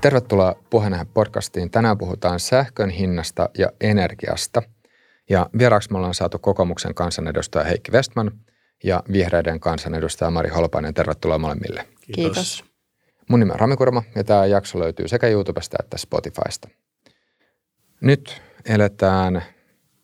[0.00, 1.70] Tervetuloa Puheenaihe podcastiin.
[1.70, 4.62] Tänään puhutaan sähkön hinnasta ja energiasta.
[5.30, 8.30] Ja vieraaksi me ollaan saatu kokoomuksen kansanedustaja Heikki Westman
[8.84, 10.94] ja vihreiden kansanedustaja Mari Holpainen.
[10.94, 11.86] Tervetuloa molemmille.
[12.00, 12.14] Kiitos.
[12.14, 12.64] Kiitos.
[13.28, 16.68] Mun nimi on Rami Kurma ja tämä jakso löytyy sekä YouTubesta että Spotifysta.
[18.00, 19.42] Nyt eletään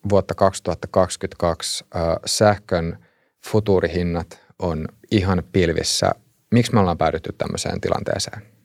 [0.09, 1.85] vuotta 2022.
[2.25, 3.05] Sähkön
[3.45, 6.11] futuurihinnat on ihan pilvissä.
[6.51, 8.56] Miksi me ollaan päädytty tämmöiseen tilanteeseen?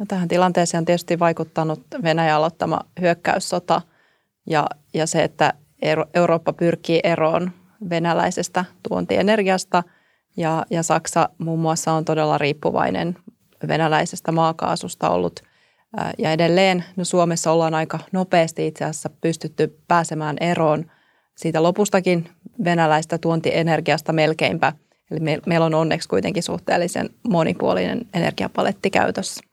[0.00, 3.82] No, tähän tilanteeseen on tietysti vaikuttanut Venäjän aloittama hyökkäyssota
[4.46, 5.52] ja, ja se, että
[6.14, 7.50] Eurooppa pyrkii eroon
[7.90, 9.82] venäläisestä tuontienergiasta
[10.36, 13.16] ja, ja Saksa muun muassa on todella riippuvainen
[13.68, 15.40] venäläisestä maakaasusta ollut.
[16.18, 20.90] Ja edelleen no Suomessa ollaan aika nopeasti itse asiassa pystytty pääsemään eroon
[21.34, 22.28] siitä lopustakin
[22.64, 24.72] venäläistä tuontienergiasta melkeinpä.
[25.10, 29.49] Eli me, meillä on onneksi kuitenkin suhteellisen monipuolinen energiapaletti käytössä.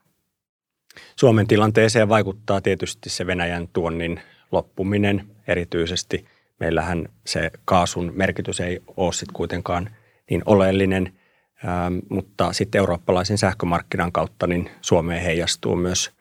[1.15, 4.19] Suomen tilanteeseen vaikuttaa tietysti se Venäjän tuonnin
[4.51, 6.25] loppuminen erityisesti.
[6.59, 9.89] Meillähän se kaasun merkitys ei ole sitten kuitenkaan
[10.29, 11.13] niin oleellinen,
[11.65, 16.11] ähm, mutta sitten eurooppalaisen sähkömarkkinan kautta niin Suomeen heijastuu myös,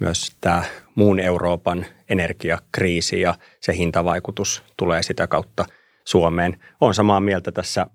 [0.00, 0.62] myös tämä
[0.94, 5.64] muun Euroopan energiakriisi ja se hintavaikutus tulee sitä kautta
[6.04, 6.60] Suomeen.
[6.80, 7.86] Olen samaa mieltä tässä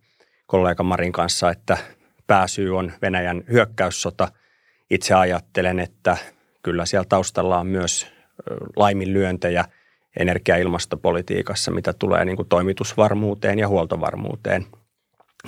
[0.47, 1.77] kollega Marin kanssa, että
[2.27, 4.27] pääsyy on Venäjän hyökkäyssota.
[4.91, 6.17] Itse ajattelen, että
[6.63, 8.07] kyllä siellä taustalla on myös
[8.75, 9.65] laiminlyöntejä
[10.19, 14.65] energia- ja ilmastopolitiikassa, mitä tulee niin kuin toimitusvarmuuteen ja huoltovarmuuteen.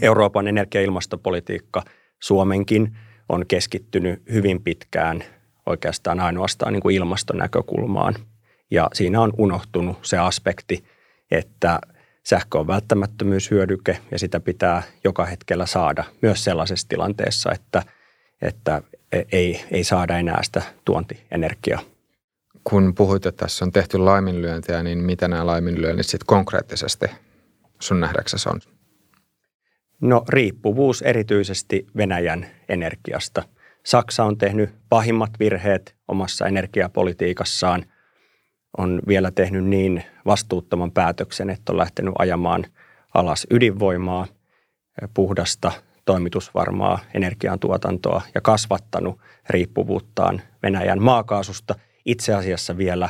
[0.01, 1.83] Euroopan energia- ja ilmastopolitiikka
[2.19, 2.97] Suomenkin
[3.29, 5.23] on keskittynyt hyvin pitkään
[5.65, 8.15] oikeastaan ainoastaan niin kuin ilmastonäkökulmaan.
[8.71, 10.83] Ja siinä on unohtunut se aspekti,
[11.31, 11.79] että
[12.25, 17.83] sähkö on välttämättömyyshyödyke ja sitä pitää joka hetkellä saada myös sellaisessa tilanteessa, että,
[18.41, 18.81] että
[19.31, 21.81] ei, ei saada enää sitä tuontienergiaa.
[22.63, 27.05] Kun puhuit, että tässä on tehty laiminlyöntiä, niin mitä nämä laiminlyönnit sitten konkreettisesti
[27.79, 28.59] sun nähdäksesi on?
[30.01, 33.43] No riippuvuus erityisesti Venäjän energiasta.
[33.85, 37.85] Saksa on tehnyt pahimmat virheet omassa energiapolitiikassaan.
[38.77, 42.65] On vielä tehnyt niin vastuuttoman päätöksen, että on lähtenyt ajamaan
[43.13, 44.27] alas ydinvoimaa,
[45.13, 45.71] puhdasta
[46.05, 49.19] toimitusvarmaa energiantuotantoa ja kasvattanut
[49.49, 51.75] riippuvuuttaan Venäjän maakaasusta.
[52.05, 53.09] Itse asiassa vielä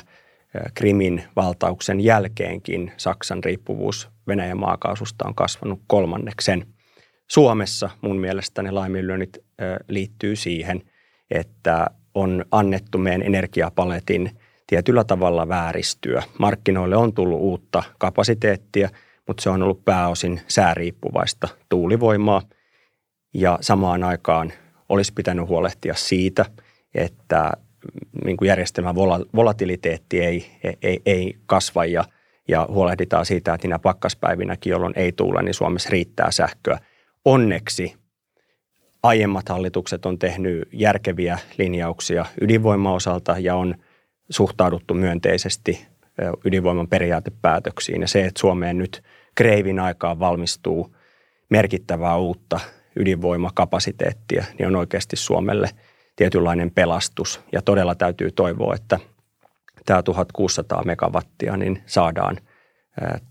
[0.74, 6.68] Krimin valtauksen jälkeenkin Saksan riippuvuus Venäjän maakaasusta on kasvanut kolmanneksen.
[7.28, 9.38] Suomessa mun mielestä ne laiminlyönnit
[9.88, 10.82] liittyy siihen,
[11.32, 14.32] että on annettu meidän energiapaletin
[14.68, 16.24] tietyllä tavalla vääristyä.
[16.40, 18.90] Markkinoille on tullut uutta kapasiteettia,
[19.28, 22.42] mutta se on ollut pääosin sääriippuvaista tuulivoimaa–
[23.34, 24.54] ja samaan aikaan
[24.90, 26.46] olisi pitänyt huolehtia siitä,
[26.96, 27.52] että
[28.26, 28.96] niin kuin järjestelmän
[29.36, 30.46] volatiliteetti ei,
[30.82, 32.04] ei, ei kasva ja,
[32.48, 36.80] ja huolehditaan siitä, että niinä pakkaspäivinäkin, jolloin ei tuule, niin Suomessa riittää sähköä.
[37.26, 37.96] Onneksi
[39.04, 43.76] aiemmat hallitukset on tehnyt järkeviä linjauksia ydinvoiman osalta ja on
[44.30, 45.88] suhtauduttu myönteisesti
[46.46, 48.02] ydinvoiman periaatepäätöksiin.
[48.02, 49.04] Ja se, että Suomeen nyt
[49.36, 50.96] kreivin aikaan valmistuu
[51.50, 52.60] merkittävää uutta
[52.96, 55.70] ydinvoimakapasiteettia, niin on oikeasti Suomelle
[56.16, 57.42] tietynlainen pelastus.
[57.52, 59.00] Ja todella täytyy toivoa, että
[59.86, 62.38] tämä 1600 megawattia niin saadaan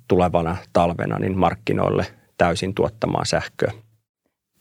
[0.09, 2.07] tulevana talvena niin markkinoille
[2.39, 3.73] täysin tuottamaan sähköä.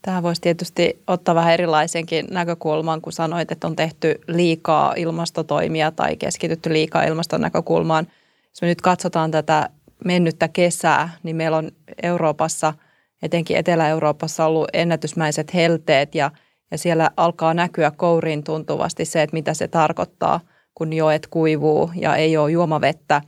[0.02, 6.16] Tähän voisi tietysti ottaa vähän erilaisenkin näkökulman, kun sanoit, että on tehty liikaa ilmastotoimia tai
[6.16, 8.08] keskitytty liikaa ilmaston näkökulmaan.
[8.50, 9.70] Jos me nyt katsotaan tätä
[10.06, 11.72] mennyttä kesää, niin meillä on
[12.04, 12.74] Euroopassa–
[13.22, 16.32] etenkin Etelä-Euroopassa ollut ennätysmäiset helteet ja,
[16.72, 20.40] ja siellä alkaa näkyä kouriin tuntuvasti se, että mitä se tarkoittaa,
[20.76, 23.22] kun joet kuivuu ja ei ole juomavettä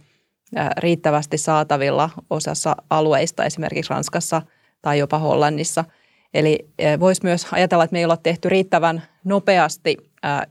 [0.77, 4.41] riittävästi saatavilla osassa alueista, esimerkiksi Ranskassa
[4.81, 5.85] tai jopa Hollannissa.
[6.33, 6.59] Eli
[6.99, 9.97] voisi myös ajatella, että me ei olla tehty riittävän nopeasti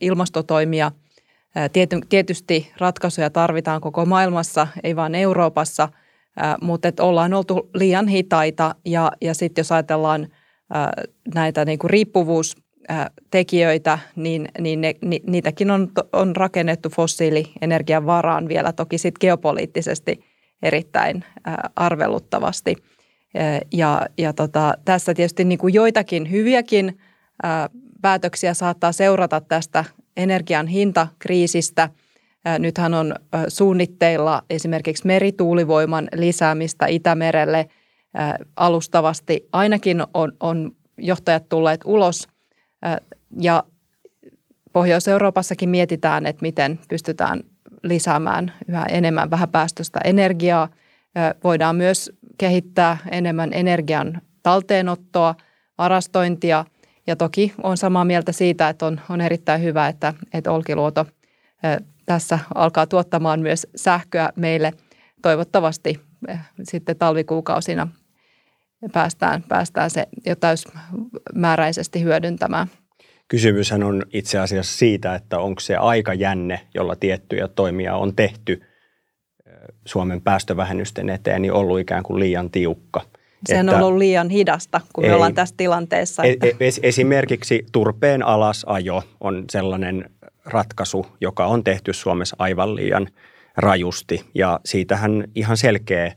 [0.01, 0.93] ilmastotoimia.
[2.09, 5.89] Tietysti ratkaisuja tarvitaan koko maailmassa, ei vain Euroopassa–
[6.61, 10.29] mutta että ollaan oltu liian hitaita ja, ja sitten jos ajatellaan
[11.35, 18.73] näitä niin kuin riippuvuustekijöitä, niin, niin ne, ni, niitäkin on, on rakennettu fossiilienergian varaan vielä
[18.73, 20.25] toki sitten geopoliittisesti
[20.63, 21.25] erittäin
[21.77, 22.77] arveluttavasti.
[23.73, 26.99] Ja, ja tota, tässä tietysti niin kuin joitakin hyviäkin
[28.03, 29.85] päätöksiä saattaa seurata tästä
[30.17, 31.89] energian hintakriisistä–
[32.59, 33.15] Nythän on
[33.49, 37.69] suunnitteilla esimerkiksi merituulivoiman lisäämistä Itämerelle
[38.57, 39.49] alustavasti.
[39.53, 42.29] Ainakin on, on johtajat tulleet ulos
[43.41, 43.65] ja
[44.73, 47.41] Pohjois-Euroopassakin mietitään, että miten pystytään
[47.83, 50.69] lisäämään yhä enemmän vähäpäästöistä energiaa.
[51.45, 55.35] Voidaan myös kehittää enemmän energian talteenottoa,
[55.79, 56.65] varastointia
[57.07, 61.07] ja toki on samaa mieltä siitä, että on, on erittäin hyvä, että, että Olkiluoto
[62.07, 64.73] tässä alkaa tuottamaan myös sähköä meille.
[65.23, 66.01] Toivottavasti
[66.63, 67.89] sitten talvikuukausina
[68.93, 72.67] päästään, päästään se jo täysmääräisesti hyödyntämään.
[73.29, 78.63] Kysymyshän on itse asiassa siitä, että onko se aikajänne, jolla tiettyjä toimia on tehty
[79.85, 83.01] Suomen päästövähennysten eteen, niin ollut ikään kuin liian tiukka.
[83.47, 86.25] Se on ollut liian hidasta, kun ei, me ollaan tässä tilanteessa.
[86.25, 86.47] Että...
[86.61, 90.11] Es, esimerkiksi turpeen alasajo on sellainen
[90.45, 93.09] ratkaisu, joka on tehty Suomessa aivan liian
[93.57, 94.25] rajusti.
[94.35, 96.13] Ja siitähän ihan selkeä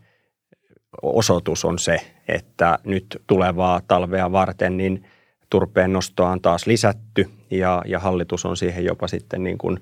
[1.01, 5.07] osoitus on se, että nyt tulevaa talvea varten niin
[5.49, 9.79] turpeen nostoa on taas lisätty ja, ja hallitus on siihen jopa sitten niin kuin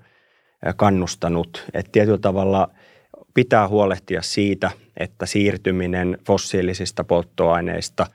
[0.75, 1.65] kannustanut.
[1.73, 2.69] Että tietyllä tavalla
[3.33, 8.05] pitää huolehtia siitä, että siirtyminen fossiilisista polttoaineista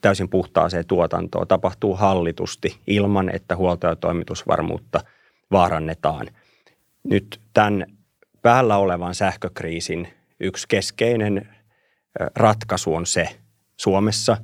[0.00, 5.00] täysin puhtaaseen tuotantoon tapahtuu hallitusti ilman, että huolto- ja toimitusvarmuutta
[5.50, 6.28] vaarannetaan.
[7.04, 7.86] Nyt tämän
[8.42, 10.08] päällä olevan sähkökriisin
[10.40, 11.48] yksi keskeinen
[12.36, 13.28] ratkaisu on se
[13.76, 14.36] Suomessa,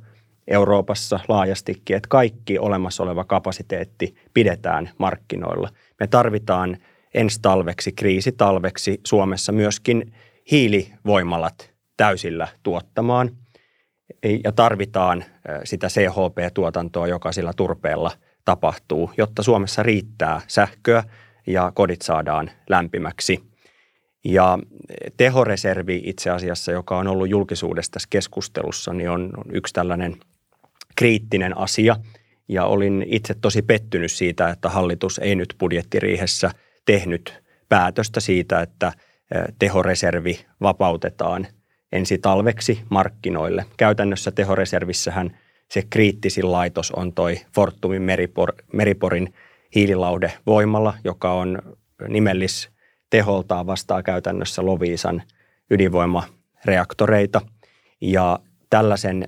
[0.47, 5.69] Euroopassa laajastikin, että kaikki olemassa oleva kapasiteetti pidetään markkinoilla.
[5.99, 6.77] Me tarvitaan
[7.13, 10.13] ensi talveksi, kriisitalveksi Suomessa myöskin
[10.51, 13.31] hiilivoimalat täysillä tuottamaan
[14.43, 15.23] ja tarvitaan
[15.63, 18.11] sitä CHP-tuotantoa, joka sillä turpeella
[18.45, 21.03] tapahtuu, jotta Suomessa riittää sähköä
[21.47, 23.39] ja kodit saadaan lämpimäksi–
[24.25, 24.59] ja
[25.17, 30.17] tehoreservi itse asiassa, joka on ollut julkisuudessa tässä keskustelussa, niin on, yksi tällainen
[30.95, 31.95] kriittinen asia.
[32.47, 36.51] Ja olin itse tosi pettynyt siitä, että hallitus ei nyt budjettiriihessä
[36.85, 38.91] tehnyt päätöstä siitä, että
[39.59, 41.47] tehoreservi vapautetaan
[41.91, 43.65] ensi talveksi markkinoille.
[43.77, 45.37] Käytännössä tehoreservissähän
[45.73, 49.33] se kriittisin laitos on toi Fortumin Meripor, Meriporin
[49.75, 51.61] hiililauhdevoimala, joka on
[52.07, 52.69] nimellis
[53.09, 55.23] teholtaan vastaa käytännössä Loviisan
[55.71, 57.41] ydinvoimareaktoreita.
[58.01, 58.39] Ja
[58.69, 59.27] tällaisen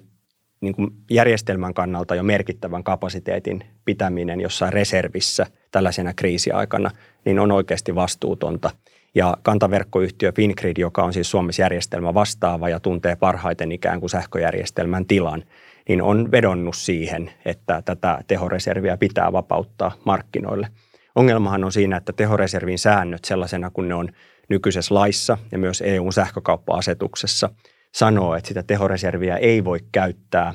[0.62, 6.92] niin kuin järjestelmän kannalta jo merkittävän kapasiteetin pitäminen jossain reservissä tällaisena kriisiaikana,
[7.26, 8.70] niin on oikeasti vastuutonta.
[9.16, 15.06] Ja kantaverkkoyhtiö Fingrid, joka on siis Suomessa järjestelmä vastaava ja tuntee parhaiten ikään kuin sähköjärjestelmän
[15.06, 15.44] tilan,
[15.90, 20.68] niin on vedonnut siihen, että tätä tehoreserviä pitää vapauttaa markkinoille–
[21.16, 24.10] Ongelmahan on siinä, että tehoreservin säännöt sellaisena kuin ne on
[24.50, 27.50] nykyisessä laissa ja myös EUn sähkökauppa-asetuksessa
[27.94, 30.54] sanoo, että sitä tehoreserviä ei voi käyttää,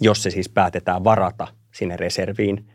[0.00, 2.70] jos se siis päätetään varata sinne reserviin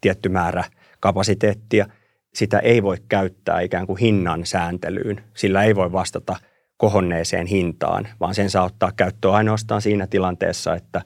[0.00, 0.64] tietty määrä
[1.00, 1.86] kapasiteettia.
[2.34, 5.24] Sitä ei voi käyttää ikään kuin hinnan sääntelyyn.
[5.36, 6.36] Sillä ei voi vastata
[6.80, 11.02] kohonneeseen hintaan, vaan sen saa ottaa käyttöön ainoastaan siinä tilanteessa, että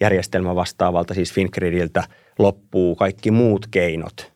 [0.00, 2.04] järjestelmä vastaavalta, siis Fingridiltä,
[2.38, 4.32] loppuu kaikki muut keinot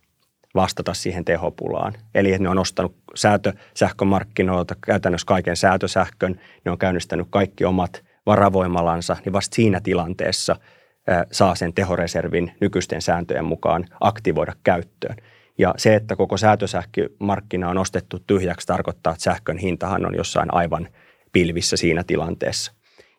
[0.55, 1.95] vastata siihen tehopulaan.
[2.15, 9.17] Eli että ne on ostanut säätösähkömarkkinoilta käytännössä kaiken säätösähkön, ne on käynnistänyt kaikki omat varavoimalansa,
[9.25, 10.57] niin vasta siinä tilanteessa
[11.33, 15.17] saa sen tehoreservin nykyisten sääntöjen mukaan aktivoida käyttöön.
[15.59, 20.89] Ja se, että koko säätösähkömarkkina on ostettu tyhjäksi, tarkoittaa, että sähkön hintahan on jossain aivan
[21.33, 22.73] pilvissä siinä tilanteessa.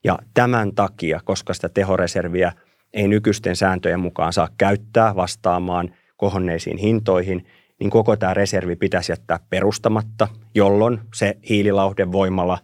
[0.03, 2.51] Ja tämän takia, koska sitä tehoreserviä
[2.93, 7.45] ei nykyisten sääntöjen mukaan saa käyttää vastaamaan kohonneisiin hintoihin,
[7.79, 12.57] niin koko tämä reservi pitäisi jättää perustamatta, jolloin se hiililauhdevoimala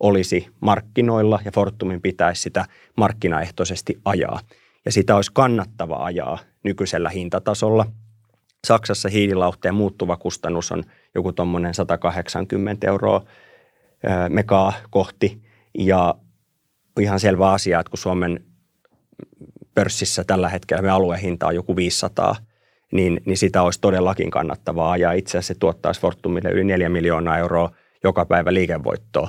[0.00, 2.64] olisi markkinoilla ja Fortumin pitäisi sitä
[2.96, 4.40] markkinaehtoisesti ajaa.
[4.84, 7.86] Ja sitä olisi kannattava ajaa nykyisellä hintatasolla.
[8.66, 10.82] Saksassa hiililauhteen muuttuva kustannus on
[11.14, 13.24] joku tuommoinen 180 euroa
[14.28, 15.42] megaa kohti.
[15.78, 16.14] Ja
[17.00, 18.44] ihan selvä asia, että kun Suomen
[19.74, 22.36] pörssissä tällä hetkellä me aluehinta on joku 500
[22.92, 27.38] niin, niin sitä olisi todellakin kannattavaa ja itse asiassa se tuottaisi Fortumille yli 4 miljoonaa
[27.38, 27.70] euroa
[28.04, 29.28] joka päivä liikevoittoa.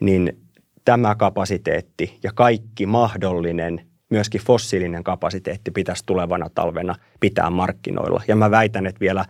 [0.00, 0.38] Niin
[0.84, 8.22] tämä kapasiteetti ja kaikki mahdollinen, myöskin fossiilinen kapasiteetti pitäisi tulevana talvena pitää markkinoilla.
[8.28, 9.24] Ja mä väitän, että vielä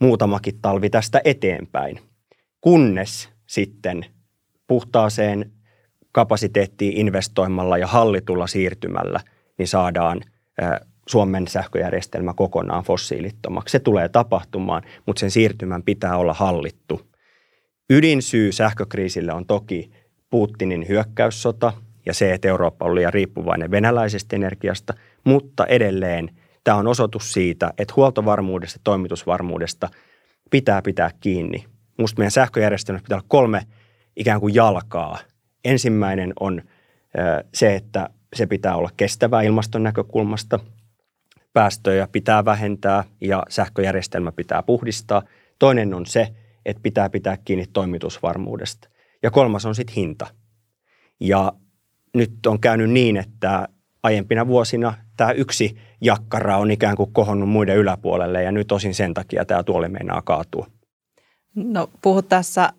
[0.00, 2.00] muutamakin talvi tästä eteenpäin,
[2.60, 4.06] kunnes sitten
[4.66, 5.52] puhtaaseen
[6.12, 9.20] kapasiteettiin investoimalla ja hallitulla siirtymällä,
[9.58, 10.20] niin saadaan
[11.08, 13.72] Suomen sähköjärjestelmä kokonaan fossiilittomaksi.
[13.72, 17.00] Se tulee tapahtumaan, mutta sen siirtymän pitää olla hallittu.
[17.90, 19.90] Ydinsyy sähkökriisille on toki
[20.30, 21.72] Putinin hyökkäyssota
[22.06, 24.94] ja se, että Eurooppa on liian riippuvainen venäläisestä energiasta,
[25.24, 26.30] mutta edelleen
[26.64, 29.88] Tämä on osoitus siitä, että huoltovarmuudesta, toimitusvarmuudesta
[30.50, 31.64] pitää pitää kiinni.
[31.98, 33.66] Minusta meidän sähköjärjestelmässä pitää olla kolme
[34.16, 35.18] ikään kuin jalkaa.
[35.64, 36.62] Ensimmäinen on
[37.54, 40.60] se, että se pitää olla kestävää ilmaston näkökulmasta.
[41.52, 45.22] Päästöjä pitää vähentää ja sähköjärjestelmä pitää puhdistaa.
[45.58, 46.28] Toinen on se,
[46.66, 48.88] että pitää pitää kiinni toimitusvarmuudesta.
[49.22, 50.26] Ja kolmas on sitten hinta.
[51.20, 51.52] Ja
[52.14, 53.68] nyt on käynyt niin, että
[54.02, 59.14] aiempina vuosina tämä yksi jakkara on ikään kuin kohonnut muiden yläpuolelle ja nyt osin sen
[59.14, 60.66] takia tämä tuoli meinaa kaatua.
[61.54, 62.72] No puhut tässä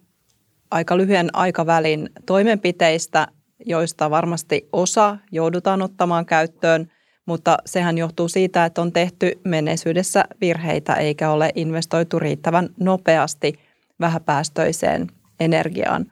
[0.72, 3.28] aika lyhyen aikavälin toimenpiteistä,
[3.66, 6.92] joista varmasti osa joudutaan ottamaan käyttöön,
[7.26, 13.54] mutta sehän johtuu siitä, että on tehty menneisyydessä virheitä eikä ole investoitu riittävän nopeasti
[14.00, 15.08] vähäpäästöiseen
[15.40, 16.06] energiaan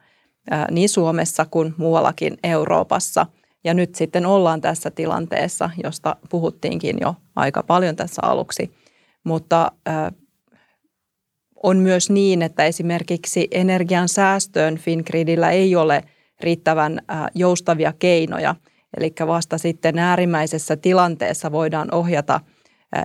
[0.70, 3.26] niin Suomessa kuin muuallakin Euroopassa.
[3.64, 8.74] Ja nyt sitten ollaan tässä tilanteessa, josta puhuttiinkin jo aika paljon tässä aluksi.
[9.24, 9.72] Mutta
[11.62, 16.02] on myös niin, että esimerkiksi energian säästöön Fingridillä ei ole
[16.40, 17.00] riittävän
[17.34, 18.54] joustavia keinoja.
[18.96, 22.40] Eli vasta sitten äärimmäisessä tilanteessa voidaan ohjata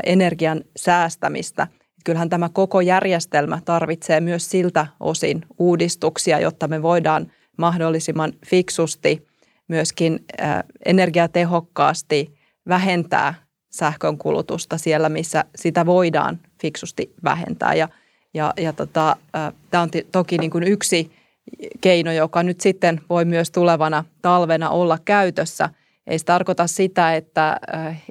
[0.06, 1.68] energian säästämistä.
[2.06, 9.28] Kyllähän tämä koko järjestelmä tarvitsee myös siltä osin uudistuksia, jotta me voidaan mahdollisimman fiksusti
[9.68, 10.26] myöskin
[10.86, 12.36] energiatehokkaasti
[12.68, 13.34] vähentää
[13.70, 17.74] sähkön kulutusta siellä, missä sitä voidaan fiksusti vähentää.
[17.74, 17.90] Ja
[18.34, 19.16] ja, ja tota,
[19.72, 21.12] tämä on toki niin kuin yksi
[21.82, 25.70] keino, joka nyt sitten voi myös tulevana talvena olla käytössä.
[26.08, 27.60] Ei se tarkoita sitä, että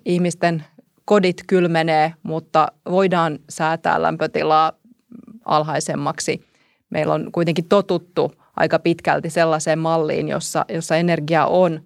[0.05, 0.65] ihmisten
[1.09, 4.73] kodit kylmenee, mutta voidaan säätää lämpötilaa
[5.45, 6.41] alhaisemmaksi.
[6.91, 11.81] Meillä on kuitenkin totuttu aika pitkälti sellaiseen malliin, jossa, jossa energia on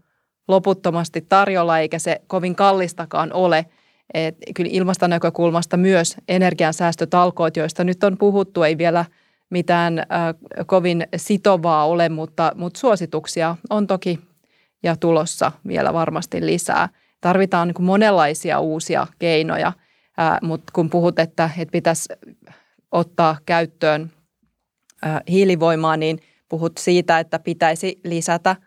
[0.48, 3.66] loputtomasti tarjolla eikä se kovin kallistakaan ole–
[4.14, 9.04] et kyllä ilmastonäkökulmasta myös energiansäästötalkoot, joista nyt on puhuttu, ei vielä
[9.50, 10.04] mitään äh,
[10.66, 14.20] kovin sitovaa ole, mutta, mutta suosituksia on toki
[14.82, 16.88] ja tulossa vielä varmasti lisää.
[17.22, 19.72] Tarvitaan niin monenlaisia uusia keinoja,
[20.20, 22.08] äh, mutta kun puhut, että, että pitäisi
[22.90, 24.10] ottaa käyttöön
[25.06, 28.58] äh, hiilivoimaa, niin puhut siitä, että pitäisi lisätä äh,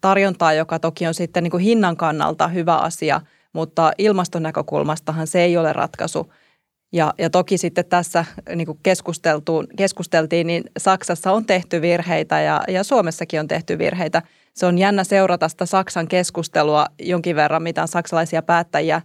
[0.00, 3.20] tarjontaa, joka toki on sitten niin kuin hinnan kannalta hyvä asia–
[3.52, 6.32] mutta ilmaston näkökulmastahan se ei ole ratkaisu.
[6.92, 8.78] Ja, ja toki sitten tässä niin kuin
[9.76, 14.22] keskusteltiin, niin Saksassa on tehty virheitä ja, ja Suomessakin on tehty virheitä.
[14.54, 19.02] Se on jännä seurata sitä Saksan keskustelua jonkin verran, mitä on saksalaisia päättäjiä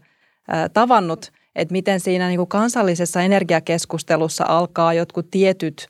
[0.48, 5.88] ää, tavannut, että miten siinä niin kuin kansallisessa energiakeskustelussa alkaa jotkut tietyt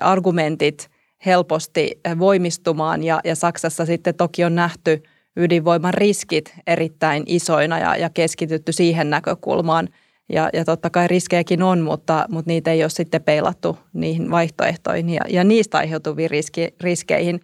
[0.00, 0.90] argumentit
[1.26, 5.02] helposti voimistumaan ja, ja Saksassa sitten toki on nähty–
[5.38, 9.88] ydinvoiman riskit erittäin isoina ja, ja keskitytty siihen näkökulmaan.
[10.32, 15.10] Ja, ja totta kai riskejäkin on, mutta, mutta niitä ei ole sitten peilattu niihin vaihtoehtoihin
[15.10, 17.40] ja, ja niistä aiheutuviin riski, riskeihin.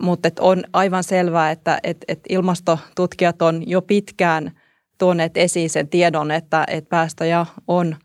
[0.00, 4.52] Mutta on aivan selvää, että et, et ilmastotutkijat on jo pitkään
[4.98, 7.96] tuoneet esiin sen tiedon, että et päästöjä on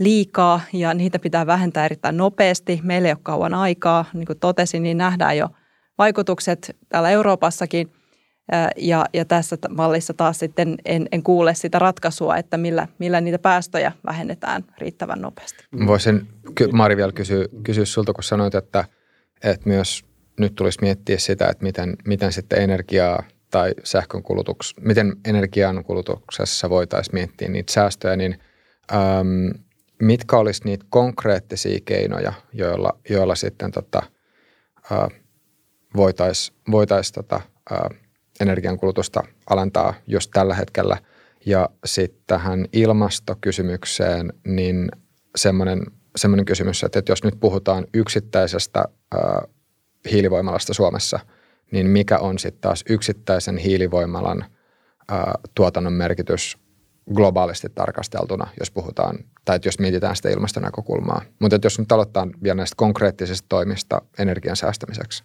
[0.00, 2.80] liikaa ja niitä pitää vähentää erittäin nopeasti.
[2.82, 4.04] Meillä ei ole kauan aikaa.
[4.14, 5.48] Niin kuin totesin, niin nähdään jo
[5.98, 7.92] vaikutukset täällä Euroopassakin–
[8.76, 13.38] ja, ja tässä mallissa taas sitten en, en kuule sitä ratkaisua, että millä, millä niitä
[13.38, 15.64] päästöjä vähennetään riittävän nopeasti.
[15.86, 16.28] Voisin
[16.72, 18.84] Mari vielä kysyä, kysyä sulta, kun sanoit, että,
[19.44, 20.04] että myös
[20.38, 26.70] nyt tulisi miettiä sitä, että miten, miten sitten energiaa tai sähkön kulutuks, miten energian kulutuksessa
[26.70, 28.40] voitaisiin miettiä niitä säästöjä, niin
[28.92, 29.60] äm,
[30.02, 34.02] mitkä olisi niitä konkreettisia keinoja, joilla, joilla sitten tota,
[35.96, 37.40] voitaisiin voitais, tota,
[38.40, 40.96] energiankulutusta alentaa just tällä hetkellä.
[41.46, 44.88] Ja sitten tähän ilmastokysymykseen, niin
[45.36, 45.82] semmoinen,
[46.16, 49.42] semmoinen kysymys, että, että jos nyt puhutaan yksittäisestä ää,
[50.10, 51.20] hiilivoimalasta Suomessa,
[51.70, 54.44] niin mikä on sitten taas yksittäisen hiilivoimalan
[55.08, 56.58] ää, tuotannon merkitys
[57.14, 61.22] globaalisti tarkasteltuna, jos puhutaan, tai jos mietitään sitä ilmastonäkökulmaa.
[61.38, 65.24] Mutta jos nyt aloittaa vielä näistä konkreettisista toimista energian säästämiseksi.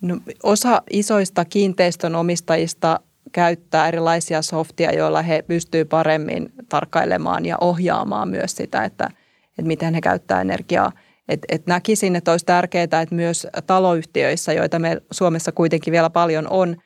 [0.00, 3.00] No, osa isoista kiinteistön omistajista
[3.32, 9.08] käyttää erilaisia softia, joilla he pystyvät paremmin tarkkailemaan ja ohjaamaan myös sitä, että,
[9.48, 10.92] että miten he käyttää energiaa.
[11.28, 16.48] Et, et näkisin, että olisi tärkeää, että myös taloyhtiöissä, joita me Suomessa kuitenkin vielä paljon
[16.50, 16.76] on,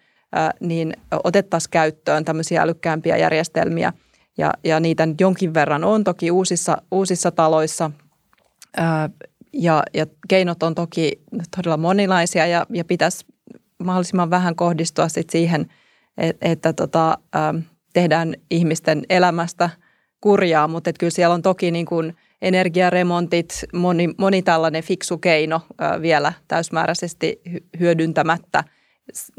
[0.60, 0.92] niin
[1.24, 3.92] otettaisiin käyttöön tämmöisiä älykkäämpiä järjestelmiä.
[4.38, 7.90] Ja, ja niitä nyt jonkin verran on toki uusissa, uusissa taloissa
[9.52, 11.22] ja, ja keinot on toki
[11.56, 13.26] todella monilaisia ja, ja pitäisi
[13.84, 15.66] mahdollisimman vähän kohdistua sit siihen,
[16.18, 17.54] että, että tota, ä,
[17.92, 19.70] tehdään ihmisten elämästä
[20.20, 25.60] kurjaa, mutta kyllä siellä on toki niin kuin energiaremontit, moni, moni tällainen fiksu keino
[26.02, 27.40] vielä täysmääräisesti
[27.80, 28.64] hyödyntämättä.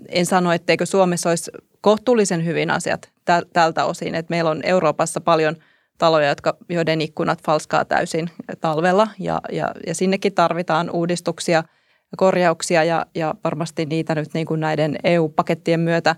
[0.10, 1.52] En sano, etteikö Suomessa olisi
[1.82, 3.12] kohtuullisen hyvin asiat
[3.54, 5.56] tältä osin, että meillä on Euroopassa paljon
[5.98, 8.30] taloja, jotka, joiden ikkunat falskaa täysin
[8.62, 11.64] talvella ja, ja, ja sinnekin tarvitaan uudistuksia–
[12.18, 16.16] korjauksia ja, ja varmasti niitä nyt niin kuin näiden EU-pakettien myötä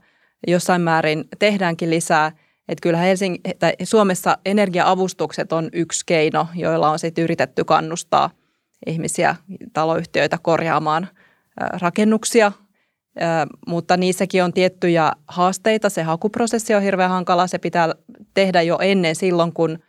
[0.47, 2.31] jossain määrin tehdäänkin lisää.
[2.71, 8.29] Että kyllähän Helsing- tai Suomessa energiaavustukset on yksi keino, joilla on sitten yritetty kannustaa
[8.85, 9.35] ihmisiä,
[9.73, 11.07] taloyhtiöitä korjaamaan
[11.81, 12.51] rakennuksia,
[13.67, 15.89] mutta niissäkin on tiettyjä haasteita.
[15.89, 17.93] Se hakuprosessi on hirveän hankala, se pitää
[18.33, 19.79] tehdä jo ennen silloin, kun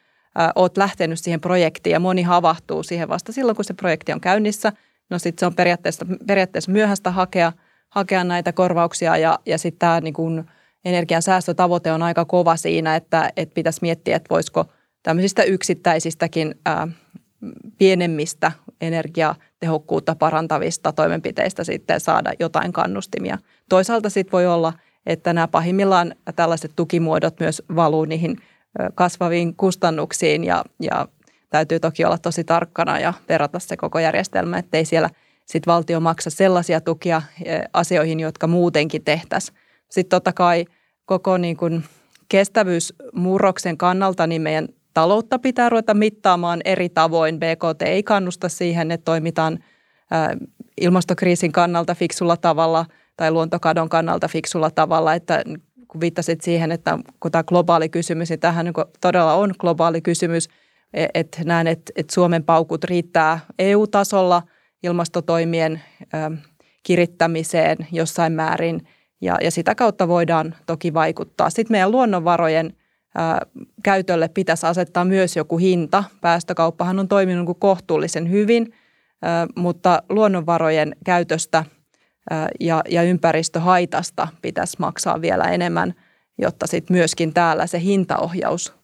[0.54, 1.92] olet lähtenyt siihen projektiin.
[1.92, 4.72] Ja moni havahtuu siihen vasta silloin, kun se projekti on käynnissä–
[5.12, 7.52] no sitten se on periaatteessa, periaatteessa myöhäistä hakea,
[7.88, 10.44] hakea näitä korvauksia ja, ja sitten tämä niin kuin
[10.84, 14.64] energiansäästötavoite on aika kova siinä, että, että pitäisi miettiä, että voisiko
[15.02, 16.88] tämmöisistä yksittäisistäkin ää,
[17.78, 23.38] pienemmistä energiatehokkuutta parantavista toimenpiteistä sitten saada jotain kannustimia.
[23.68, 24.72] Toisaalta sitten voi olla,
[25.06, 28.36] että nämä pahimmillaan tällaiset tukimuodot myös valuu niihin
[28.94, 31.08] kasvaviin kustannuksiin ja, ja
[31.50, 35.10] täytyy toki olla tosi tarkkana ja verrata se koko järjestelmä, ettei siellä
[35.46, 37.22] sitten valtio maksa sellaisia tukia
[37.72, 39.58] asioihin, jotka muutenkin tehtäisiin.
[39.92, 40.64] Sitten totta kai
[41.04, 41.84] koko niin kuin
[42.28, 47.38] kestävyysmurroksen kannalta niin meidän taloutta pitää ruveta mittaamaan eri tavoin.
[47.38, 49.58] BKT ei kannusta siihen, että toimitaan
[50.80, 55.42] ilmastokriisin kannalta fiksulla tavalla tai luontokadon kannalta fiksulla tavalla, että
[55.88, 60.48] kun viittasit siihen, että kun tämä globaali kysymys, niin tämähän niin todella on globaali kysymys–
[60.94, 64.42] E, että näen, että, että Suomen paukut riittää EU-tasolla
[64.82, 65.82] ilmastotoimien
[66.82, 68.88] kirittämiseen jossain määrin
[69.22, 71.50] ja, ja sitä kautta voidaan toki vaikuttaa.
[71.50, 72.76] Sitten meidän luonnonvarojen
[73.14, 73.40] ää,
[73.82, 76.04] käytölle pitäisi asettaa myös joku hinta.
[76.20, 78.74] Päästökauppahan on toiminut niin kohtuullisen hyvin,
[79.22, 81.64] ää, mutta luonnonvarojen käytöstä
[82.30, 85.94] ää, ja, ja ympäristöhaitasta pitäisi maksaa vielä enemmän,
[86.38, 88.74] jotta sitten myöskin täällä se hintaohjaus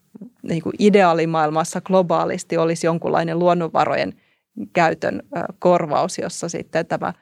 [0.42, 4.12] niin kuin ideaalimaailmassa globaalisti olisi jonkunlainen luonnonvarojen
[4.72, 5.22] käytön
[5.59, 7.12] korvaus, jossa sitten tämä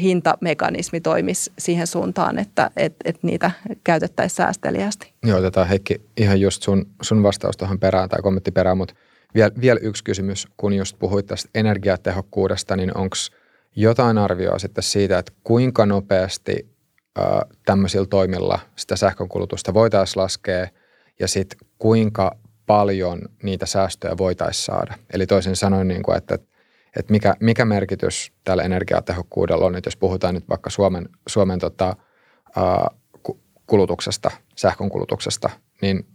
[0.00, 3.50] hintamekanismi toimisi siihen suuntaan, että et, et niitä
[3.84, 5.12] käytettäisiin säästeliästi.
[5.22, 8.94] Joo, otetaan Heikki ihan just sun, sun vastaus tuohon perään tai kommentti perään, mutta
[9.34, 13.16] vielä, vielä yksi kysymys, kun just puhuit tästä energiatehokkuudesta, niin onko
[13.76, 16.68] jotain arvioa sitten siitä, että kuinka nopeasti
[17.18, 17.24] äh,
[17.66, 20.66] tämmöisillä toimilla sitä sähkönkulutusta voitaisiin laskea
[21.20, 24.94] ja sitten kuinka paljon niitä säästöjä voitaisiin saada.
[25.12, 26.53] Eli toisin sanoen, niin kuin, että, että
[27.08, 31.96] mikä, mikä merkitys tällä energiatehokkuudella on, että jos puhutaan nyt vaikka Suomen, Suomen tota,
[33.66, 35.50] kulutuksesta, sähkön kulutuksesta,
[35.82, 36.06] niin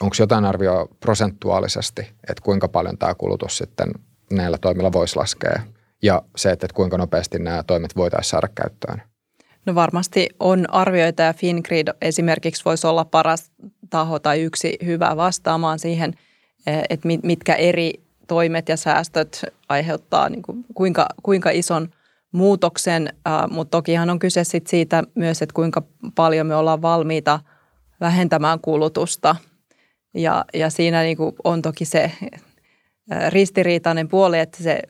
[0.00, 3.88] onko jotain arvioa prosentuaalisesti, että kuinka paljon tämä kulutus sitten
[4.32, 5.62] näillä toimilla voisi laskea
[6.02, 9.02] ja se, että kuinka nopeasti nämä toimet voitaisiin saada käyttöön?
[9.66, 13.52] No varmasti on arvioita ja Fingrid esimerkiksi voisi olla paras
[13.90, 16.14] taho tai yksi hyvä vastaamaan siihen,
[16.66, 17.92] eh, että mitkä eri
[18.32, 21.88] toimet ja säästöt aiheuttaa niin kuin kuinka, kuinka ison
[22.32, 23.08] muutoksen,
[23.50, 25.82] mutta tokihan on kyse sit siitä myös, että kuinka
[26.14, 27.40] paljon me ollaan valmiita
[28.00, 29.36] vähentämään kulutusta.
[30.14, 32.12] Ja, ja siinä niin kuin on toki se
[33.28, 34.82] ristiriitainen puoli, että se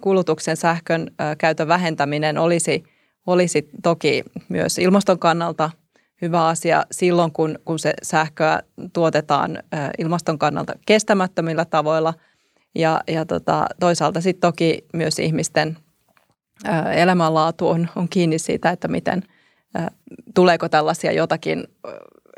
[0.00, 2.84] kulutuksen sähkön käytön vähentäminen olisi,
[3.26, 5.70] olisi toki myös ilmaston kannalta
[6.22, 9.58] hyvä asia silloin, kun, kun se sähköä tuotetaan
[9.98, 12.14] ilmaston kannalta kestämättömillä tavoilla.
[12.74, 15.76] Ja, ja tota, toisaalta sitten toki myös ihmisten
[16.94, 19.22] elämänlaatu on, on kiinni siitä, että miten
[20.34, 21.64] tuleeko tällaisia jotakin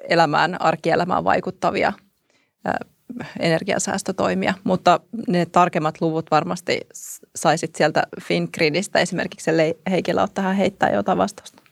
[0.09, 1.93] elämään, arkielämään vaikuttavia
[3.41, 6.81] energiasäästötoimia, mutta ne tarkemmat luvut varmasti
[7.37, 11.63] saisit sieltä Fingridistä esimerkiksi, ellei Heikillä ole tähän heittää jotain vastausta.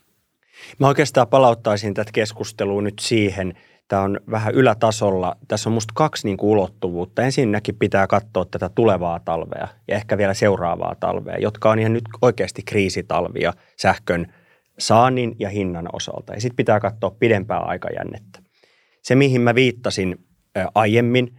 [0.79, 3.53] Mä oikeastaan palauttaisin tätä keskustelua nyt siihen,
[3.91, 5.35] tämä on vähän ylätasolla.
[5.47, 7.21] Tässä on musta kaksi niin kuin ulottuvuutta.
[7.21, 12.03] Ensinnäkin pitää katsoa tätä tulevaa talvea ja ehkä vielä seuraavaa talvea, jotka on ihan nyt
[12.21, 14.33] oikeasti kriisitalvia sähkön
[14.79, 16.33] saannin ja hinnan osalta.
[16.33, 18.39] Ja sitten pitää katsoa pidempää aikajännettä.
[19.01, 20.25] Se, mihin mä viittasin
[20.75, 21.37] aiemmin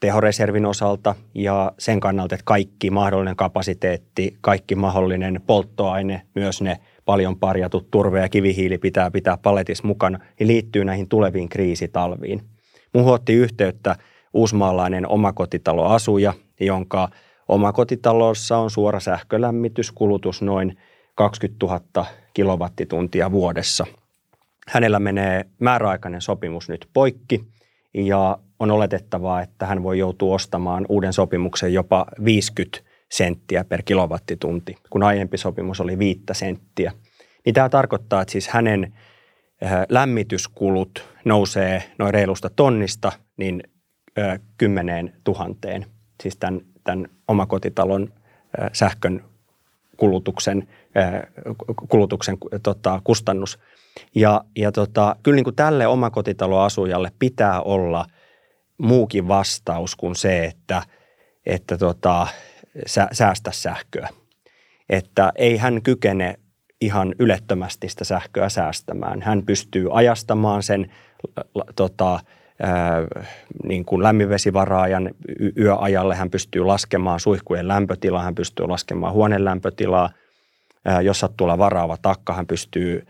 [0.00, 7.36] tehoreservin osalta ja sen kannalta, että kaikki mahdollinen kapasiteetti, kaikki mahdollinen polttoaine, myös ne paljon
[7.36, 12.42] parjatut turve ja kivihiili pitää pitää paletissa mukana, niin liittyy näihin tuleviin kriisitalviin.
[12.94, 13.96] Muuhun otti yhteyttä
[14.34, 17.08] uusmaalainen omakotitaloasuja, jonka
[17.48, 20.78] omakotitalossa on suora sähkölämmityskulutus noin
[21.14, 23.86] 20 000 kilowattituntia vuodessa.
[24.68, 27.44] hänellä menee määräaikainen sopimus nyt poikki
[28.06, 32.80] ja on oletettavaa, että hän voi joutua ostamaan uuden sopimuksen jopa 50
[33.12, 36.92] senttiä per kilowattitunti, kun aiempi sopimus oli 5 senttiä.
[37.44, 38.94] Niin tämä tarkoittaa, että siis hänen
[39.88, 43.62] lämmityskulut nousee noin reilusta tonnista niin
[44.56, 45.86] kymmeneen tuhanteen,
[46.22, 48.12] siis tämän, tämän omakotitalon
[48.72, 49.24] sähkön
[49.98, 50.68] kulutuksen,
[51.88, 53.58] kulutuksen tota, kustannus.
[54.14, 58.06] Ja, ja tota, kyllä niin kuin tälle omakotitaloasujalle pitää olla
[58.78, 60.82] muukin vastaus kuin se, että,
[61.46, 62.26] että tota,
[62.86, 64.08] sä, säästä sähköä.
[64.88, 66.34] Että ei hän kykene
[66.80, 69.22] ihan ylettömästi sitä sähköä säästämään.
[69.22, 70.92] Hän pystyy ajastamaan sen
[71.76, 72.20] tota,
[73.64, 75.10] niin kuin lämminvesivaraajan
[75.58, 76.14] yöajalle.
[76.14, 80.10] Hän pystyy laskemaan suihkujen lämpötilaa, hän pystyy laskemaan huoneen lämpötilaa.
[81.02, 83.06] Jos sattuu olla varaava takka, hän pystyy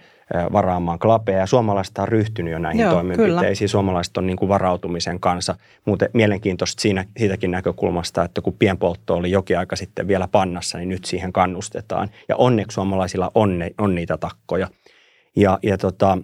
[0.53, 1.47] varaamaan klapeja.
[1.47, 3.59] Suomalaiset on ryhtynyt jo näihin Joo, toimenpiteisiin.
[3.59, 3.71] Kyllä.
[3.71, 5.55] Suomalaiset on niin kuin varautumisen kanssa.
[5.85, 10.89] Muuten mielenkiintoista siinä, siitäkin näkökulmasta, että kun pienpoltto oli jokin aika sitten vielä pannassa, niin
[10.89, 12.09] nyt siihen kannustetaan.
[12.29, 14.69] Ja onneksi suomalaisilla on, ne, on niitä takkoja.
[15.37, 16.19] Ja, ja tota,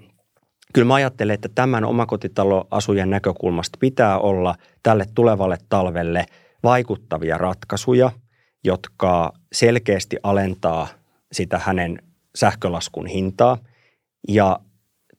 [0.75, 6.27] kyllä mä ajattelen, että tämän omakotitaloasujen näkökulmasta pitää olla tälle tulevalle talvelle
[6.63, 8.11] vaikuttavia ratkaisuja,
[8.65, 10.89] jotka selkeästi alentaa
[11.33, 12.03] sitä hänen
[12.35, 13.59] sähkölaskun hintaa–
[14.29, 14.61] ja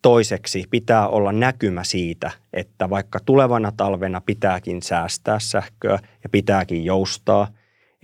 [0.01, 7.47] toiseksi pitää olla näkymä siitä, että vaikka tulevana talvena pitääkin säästää sähköä ja pitääkin joustaa,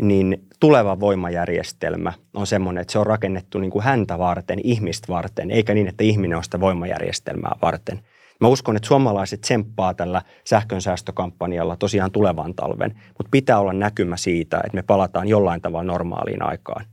[0.01, 5.51] niin tuleva voimajärjestelmä on semmoinen, että se on rakennettu niin kuin häntä varten, ihmistä varten,
[5.51, 7.99] eikä niin, että ihminen on sitä voimajärjestelmää varten.
[8.41, 14.57] Mä uskon, että suomalaiset tsemppaa tällä sähkönsäästökampanjalla tosiaan tulevan talven, mutta pitää olla näkymä siitä,
[14.57, 16.85] että me palataan jollain tavalla normaaliin aikaan.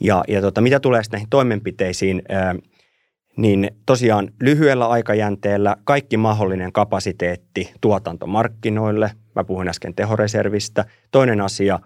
[0.00, 2.54] Ja, ja tota, mitä tulee näihin toimenpiteisiin, ää,
[3.36, 9.10] niin tosiaan lyhyellä aikajänteellä kaikki mahdollinen kapasiteetti tuotantomarkkinoille.
[9.34, 10.84] Mä puhuin äsken tehoreservistä.
[11.10, 11.78] Toinen asia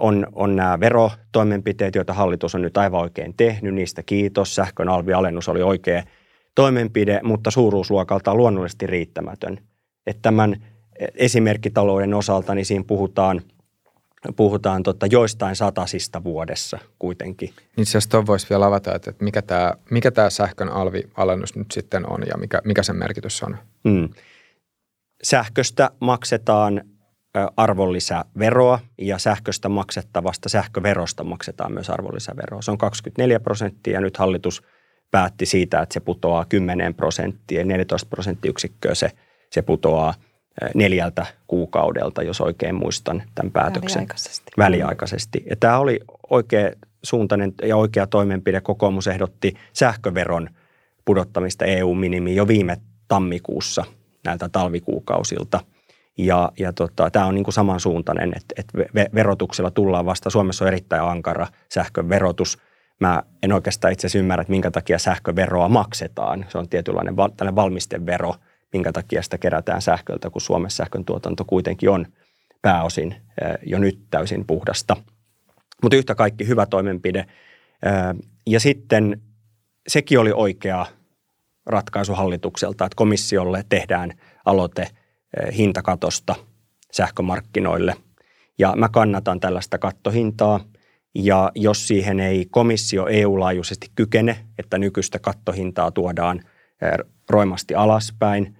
[0.00, 3.74] on, on nämä verotoimenpiteet, joita hallitus on nyt aivan oikein tehnyt.
[3.74, 4.54] Niistä kiitos.
[4.54, 6.02] Sähkön alvialennus oli oikea
[6.54, 9.58] toimenpide, mutta suuruusluokalta on luonnollisesti riittämätön.
[10.06, 10.56] Että tämän
[11.14, 13.40] esimerkkitalouden osalta niin siinä puhutaan–
[14.36, 17.48] puhutaan tota joistain satasista vuodessa kuitenkin.
[17.48, 22.10] Niin itse asiassa voisi vielä avata, että mikä tämä, mikä tämä sähkön alvialennus nyt sitten
[22.10, 23.56] on ja mikä, mikä sen merkitys on?
[23.84, 24.08] Mm.
[25.22, 26.84] Sähköstä maksetaan
[27.56, 32.62] arvonlisäveroa ja sähköstä maksettavasta sähköverosta maksetaan myös arvonlisäveroa.
[32.62, 34.62] Se on 24 prosenttia ja nyt hallitus
[35.10, 39.10] päätti siitä, että se putoaa 10 prosenttia, 14 prosenttiyksikköä se,
[39.50, 40.14] se putoaa–
[40.74, 44.00] neljältä kuukaudelta, jos oikein muistan tämän päätöksen.
[44.00, 44.52] Väliaikaisesti.
[44.58, 45.44] Väliaikaisesti.
[45.50, 46.70] Ja tämä oli oikea
[47.02, 48.60] suuntainen ja oikea toimenpide.
[48.60, 50.50] Kokoomus ehdotti sähköveron
[51.04, 52.76] pudottamista EU-minimiin jo viime
[53.08, 53.84] tammikuussa
[54.24, 55.60] näiltä talvikuukausilta.
[56.18, 58.78] Ja, ja tota, tämä on niin kuin samansuuntainen, että, että
[59.14, 60.30] verotuksella tullaan vasta.
[60.30, 62.58] Suomessa on erittäin ankara sähkön verotus.
[63.00, 66.46] Mä en oikeastaan itse asiassa ymmärrä, että minkä takia sähköveroa maksetaan.
[66.48, 68.34] Se on tietynlainen val, valmistevero–
[68.74, 72.06] minkä takia sitä kerätään sähköltä, kun Suomessa sähkön tuotanto kuitenkin on
[72.62, 73.16] pääosin
[73.66, 74.96] jo nyt täysin puhdasta.
[75.82, 77.26] Mutta yhtä kaikki hyvä toimenpide.
[78.46, 79.22] Ja sitten
[79.88, 80.86] sekin oli oikea
[81.66, 84.12] ratkaisu hallitukselta, että komissiolle tehdään
[84.44, 84.88] aloite
[85.56, 86.34] hintakatosta
[86.92, 87.94] sähkömarkkinoille.
[88.58, 90.60] Ja mä kannatan tällaista kattohintaa.
[91.14, 96.40] Ja jos siihen ei komissio EU-laajuisesti kykene, että nykyistä kattohintaa tuodaan
[97.30, 98.56] roimasti alaspäin,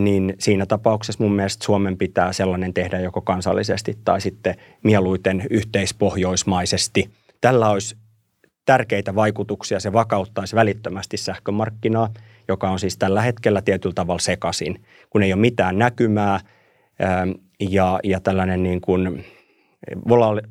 [0.00, 7.10] niin siinä tapauksessa mun mielestä Suomen pitää sellainen tehdä joko kansallisesti tai sitten mieluiten yhteispohjoismaisesti.
[7.40, 7.96] Tällä olisi
[8.66, 12.08] tärkeitä vaikutuksia, se vakauttaisi välittömästi sähkömarkkinaa,
[12.50, 18.00] joka on siis tällä hetkellä tietyllä tavalla sekaisin, kun ei ole mitään näkymää ähm, ja,
[18.04, 19.24] ja tällainen niin kuin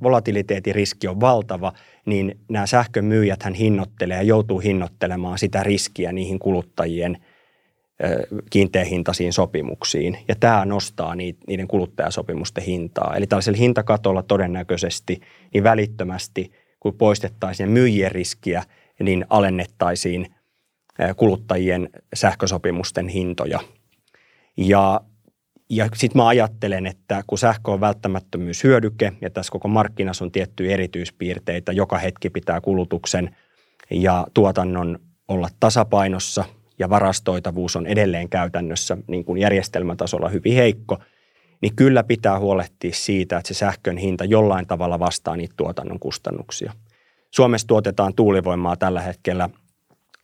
[0.04, 1.74] volatiliteetin riski on valtava,
[2.06, 7.18] niin nämä sähkömyyjät hän hinnoittelee ja joutuu hinnoittelemaan sitä riskiä niihin kuluttajien–
[8.50, 10.18] kiinteähintaisiin sopimuksiin.
[10.28, 13.16] Ja tämä nostaa niiden kuluttajasopimusten hintaa.
[13.16, 15.22] Eli tällaisella hintakatolla todennäköisesti
[15.54, 18.64] niin välittömästi, kun poistettaisiin myyjien riskiä,
[19.00, 20.28] niin alennettaisiin
[21.16, 23.60] kuluttajien sähkösopimusten hintoja.
[24.58, 25.02] Ja,
[25.70, 30.74] ja sitten mä ajattelen, että kun sähkö on välttämättömyyshyödyke ja tässä koko markkinassa on tiettyjä
[30.74, 33.36] erityispiirteitä, joka hetki pitää kulutuksen
[33.92, 36.46] ja tuotannon olla tasapainossa–
[36.80, 40.98] ja varastoitavuus on edelleen käytännössä niin kuin järjestelmätasolla hyvin heikko,
[41.62, 46.74] niin kyllä pitää huolehtia siitä, että se sähkön hinta jollain tavalla vastaa niitä tuotannon kustannuksia.
[47.32, 49.50] Suomessa tuotetaan tuulivoimaa tällä hetkellä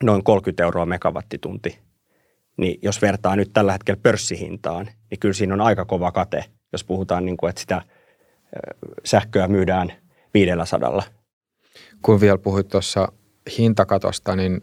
[0.03, 1.79] noin 30 euroa megawattitunti.
[2.57, 6.83] Niin jos vertaa nyt tällä hetkellä pörssihintaan, niin kyllä siinä on aika kova kate, jos
[6.83, 7.81] puhutaan niin kuin, että sitä
[9.05, 9.93] sähköä myydään
[10.33, 11.03] 500.
[12.01, 13.11] Kun vielä puhuit tuossa
[13.57, 14.61] hintakatosta, niin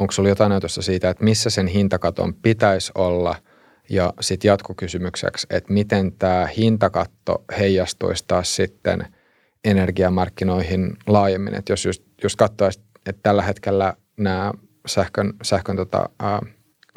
[0.00, 3.34] onko sinulla jotain näytöstä siitä, että missä sen hintakaton pitäisi olla–
[3.90, 9.06] ja sitten jatkokysymykseksi, että miten tämä hintakatto heijastuisi taas sitten
[9.64, 11.54] energiamarkkinoihin laajemmin.
[11.54, 14.52] Että jos just, just katsoisi, että tällä hetkellä nämä
[14.86, 16.40] sähkön, sähkön tota, ää,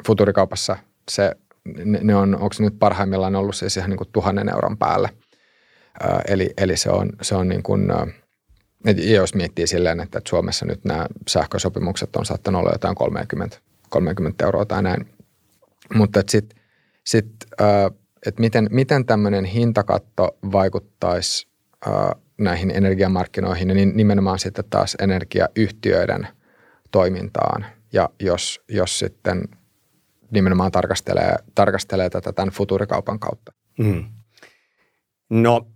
[0.06, 0.76] futurikaupassa
[1.10, 1.36] se,
[1.84, 5.10] ne, ne on, onko nyt parhaimmillaan ollut siis ihan niin kuin tuhannen euron päälle.
[6.00, 7.92] Ää, eli, eli se on, se on niin kuin,
[8.86, 13.58] et jos miettii silleen, että Suomessa nyt nämä sähkösopimukset on saattanut olla jotain 30,
[13.88, 15.08] 30 euroa tai näin.
[15.94, 16.64] Mutta sitten
[17.04, 17.48] sitten,
[18.26, 21.48] että miten, miten tämmöinen hintakatto vaikuttaisi
[22.38, 26.28] näihin energiamarkkinoihin ja nimenomaan sitten taas energiayhtiöiden
[26.94, 27.66] toimintaan.
[27.92, 29.42] Ja jos, jos sitten
[30.30, 33.52] nimenomaan tarkastelee, tarkastelee tätä tämän futurikaupan kautta.
[33.78, 34.04] Mm.
[35.30, 35.66] No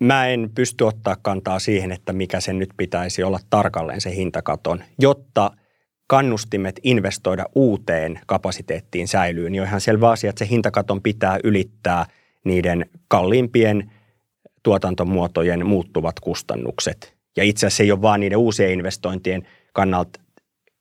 [0.00, 4.84] mä en pysty ottaa kantaa siihen, että mikä sen nyt pitäisi olla tarkalleen se hintakaton,
[4.98, 5.50] jotta–
[6.06, 12.06] kannustimet investoida uuteen kapasiteettiin säilyy, niin on ihan selvä asia, että se hintakaton pitää ylittää
[12.44, 13.92] niiden kalliimpien
[14.62, 17.16] tuotantomuotojen muuttuvat kustannukset.
[17.36, 20.20] Ja itse asiassa ei ole vain niiden uusien investointien kannalta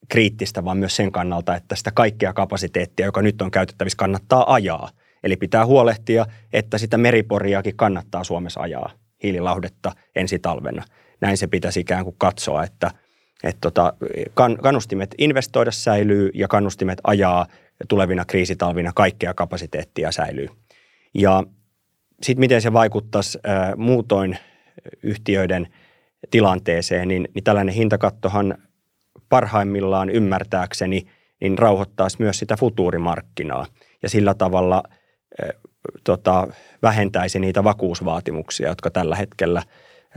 [0.10, 4.90] kriittistä, vaan myös sen kannalta, että sitä kaikkea kapasiteettia, joka nyt on käytettävissä, kannattaa ajaa.
[5.24, 8.92] Eli pitää huolehtia, että sitä meriporiakin kannattaa Suomessa ajaa
[9.24, 10.84] hiililauhdetta ensi talvena.
[11.22, 12.92] Näin se pitäisi ikään kuin katsoa, että–
[13.46, 13.94] että tota,
[14.34, 17.46] kan, kannustimet investoida säilyy ja kannustimet ajaa
[17.88, 20.48] tulevina kriisitalvina kaikkea kapasiteettia säilyy.
[21.14, 21.44] Ja
[22.24, 24.38] sitten miten se vaikuttaisi ää, muutoin
[25.04, 25.68] yhtiöiden
[26.32, 28.58] tilanteeseen, niin, niin tällainen hintakattohan
[29.30, 31.08] parhaimmillaan ymmärtääkseni
[31.42, 33.66] niin rauhoittaisi myös sitä futuurimarkkinaa
[34.04, 34.84] ja sillä tavalla
[35.42, 35.50] ää,
[36.04, 36.48] tota,
[36.82, 39.64] vähentäisi niitä vakuusvaatimuksia, jotka tällä hetkellä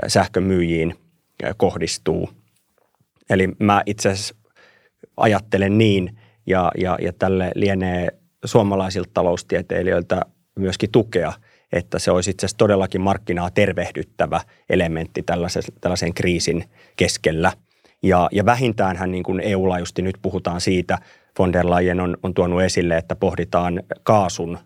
[0.08, 0.94] sähkömyyjiin
[1.56, 2.30] kohdistuu–
[3.30, 4.34] Eli mä itse asiassa
[5.16, 8.08] ajattelen niin, ja, ja, ja tälle lienee
[8.44, 10.22] suomalaisilta taloustieteilijöiltä
[10.58, 11.32] myöskin tukea,
[11.72, 14.40] että se olisi itse asiassa todellakin markkinaa tervehdyttävä
[14.70, 16.64] elementti tällaisen, tällaisen kriisin
[16.96, 17.52] keskellä.
[18.02, 20.98] Ja, ja vähintäänhän niin kuin EU-laajuisesti nyt puhutaan siitä,
[21.38, 24.58] von der Leyen on, on tuonut esille, että pohditaan kaasun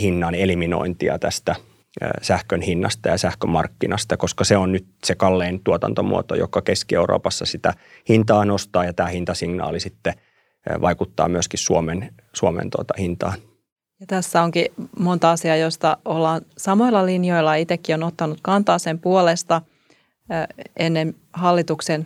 [0.00, 1.56] hinnan eliminointia tästä–
[2.22, 7.74] sähkön hinnasta ja sähkömarkkinasta, koska se on nyt se kallein tuotantomuoto, joka Keski-Euroopassa sitä
[8.08, 10.14] hintaa nostaa ja tämä hintasignaali sitten
[10.80, 13.34] vaikuttaa myöskin Suomen, Suomen tuota hintaan.
[14.00, 14.66] Ja tässä onkin
[14.98, 17.54] monta asiaa, josta ollaan samoilla linjoilla.
[17.54, 19.62] Itsekin on ottanut kantaa sen puolesta
[20.76, 22.04] ennen hallituksen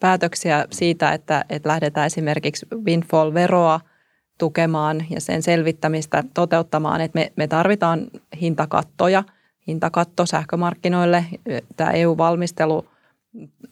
[0.00, 3.80] päätöksiä siitä, että, että lähdetään esimerkiksi windfall-veroa–
[4.38, 8.06] tukemaan ja sen selvittämistä toteuttamaan, että me, me tarvitaan
[8.40, 9.24] hintakattoja,
[9.66, 11.24] hintakatto sähkömarkkinoille.
[11.76, 12.86] Tämä EU-valmistelu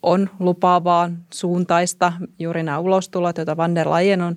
[0.03, 2.13] on lupaavaa, suuntaista.
[2.39, 4.35] Juuri nämä ulostulot, joita Van der Leyen on,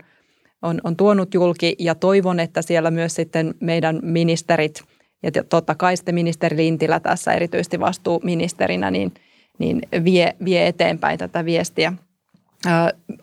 [0.61, 4.83] on, on tuonut julki ja toivon, että siellä myös sitten meidän ministerit
[5.23, 9.13] ja totta kai sitten ministeri Lintilä tässä erityisesti vastuuministerinä, niin,
[9.59, 11.93] niin vie, vie eteenpäin tätä viestiä–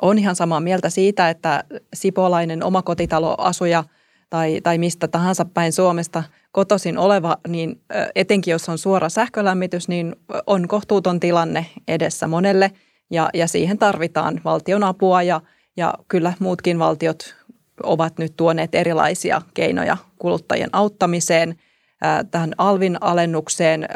[0.03, 3.85] on ihan samaa mieltä siitä, että sipolainen omakotitaloasuja
[4.31, 7.81] tai, tai mistä tahansa päin Suomesta kotosin oleva, niin
[8.15, 10.17] etenkin jos on suora sähkölämmitys, niin
[10.47, 12.71] on kohtuuton tilanne edessä monelle
[13.11, 15.41] ja, ja siihen tarvitaan valtion apua ja,
[15.77, 17.35] ja kyllä muutkin valtiot
[17.83, 21.57] ovat nyt tuoneet erilaisia keinoja kuluttajien auttamiseen.
[22.31, 23.89] Tähän alvin alennukseen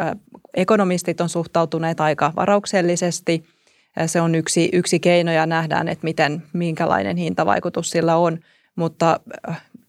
[0.55, 3.44] ekonomistit on suhtautuneet aika varauksellisesti–
[4.07, 8.38] se on yksi, yksi keino ja nähdään, että miten, minkälainen hintavaikutus sillä on.
[8.77, 9.21] Mutta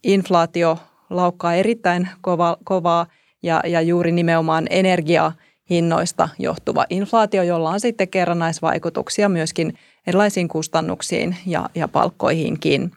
[0.03, 0.77] inflaatio
[1.09, 3.05] laukkaa erittäin kova, kovaa
[3.43, 9.73] ja, ja juuri nimenomaan energiahinnoista johtuva inflaatio, jolla on sitten kerrannaisvaikutuksia myöskin
[10.07, 12.91] erilaisiin kustannuksiin ja, ja palkkoihinkin.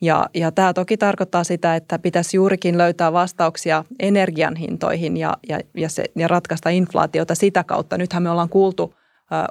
[0.00, 5.60] Ja, ja tämä toki tarkoittaa sitä, että pitäisi juurikin löytää vastauksia energian hintoihin ja, ja,
[5.74, 7.98] ja, se, ja ratkaista inflaatiota sitä kautta.
[7.98, 8.94] Nythän me ollaan kuultu–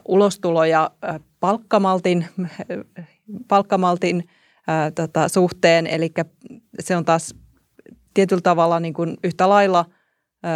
[0.08, 0.92] ulostuloja
[1.40, 2.26] palkkamaltin,
[3.48, 4.30] palkkamaltin
[4.96, 6.12] tota, suhteen, eli
[6.80, 7.36] se on taas
[8.14, 9.86] tietyllä tavalla niin kuin yhtä lailla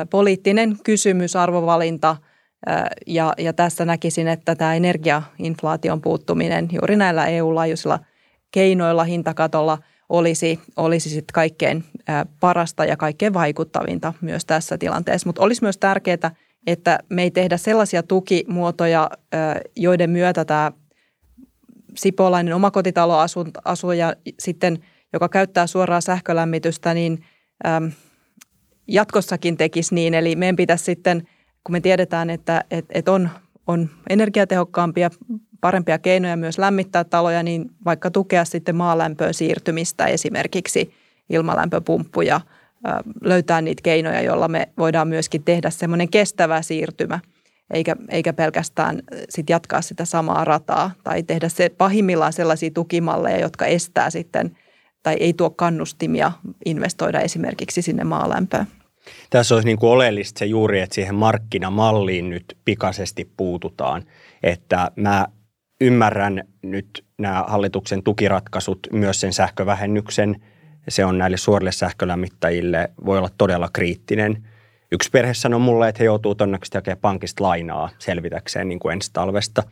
[0.10, 2.16] poliittinen kysymys, arvovalinta,
[3.08, 8.00] ja, ja tässä näkisin, että tämä energiainflaation puuttuminen juuri näillä EU-laajuisilla
[8.52, 9.78] keinoilla, hintakatolla
[10.10, 11.84] olisi, olisi sitten kaikkein
[12.40, 15.30] parasta ja kaikkein vaikuttavinta myös tässä tilanteessa.
[15.30, 16.32] Mutta olisi myös tärkeää,
[16.68, 19.10] että me ei tehdä sellaisia tukimuotoja,
[19.76, 20.72] joiden myötä tämä
[21.96, 24.80] sipolainen omakotitaloasuja sitten,
[25.14, 27.26] joka käyttää suoraa sähkölämmitystä, niin
[28.88, 30.14] jatkossakin tekisi niin.
[30.14, 31.28] Eli meidän pitäisi sitten,
[31.64, 33.30] kun me tiedetään, että et, et on,
[33.68, 35.10] on energiatehokkaampia,
[35.62, 40.94] parempia keinoja myös lämmittää taloja, niin vaikka tukea sitten maalämpöön siirtymistä esimerkiksi
[41.30, 42.42] ilmalämpöpumppuja,
[43.22, 47.20] löytää niitä keinoja, joilla me voidaan myöskin tehdä semmoinen kestävä siirtymä,
[47.74, 53.66] eikä, eikä pelkästään sit jatkaa sitä samaa rataa tai tehdä se pahimmillaan sellaisia tukimalleja, jotka
[53.66, 54.58] estää sitten
[55.04, 56.32] tai ei tuo kannustimia
[56.66, 58.68] investoida esimerkiksi sinne maalämpöön.
[59.30, 64.04] Tässä olisi niin kuin oleellista se juuri, että siihen markkinamalliin nyt pikaisesti puututaan.
[64.44, 65.28] Että mä
[65.82, 70.42] ymmärrän nyt nämä hallituksen tukiratkaisut, myös sen sähkövähennyksen.
[70.90, 74.48] Se on näille suorille sähkölämmittäjille, voi olla todella kriittinen.
[74.92, 79.10] Yksi perhe sanoi mulle, että he joutuu todennäköisesti hakemaan pankista lainaa selvitäkseen niin kuin ensi
[79.14, 79.64] talvesta.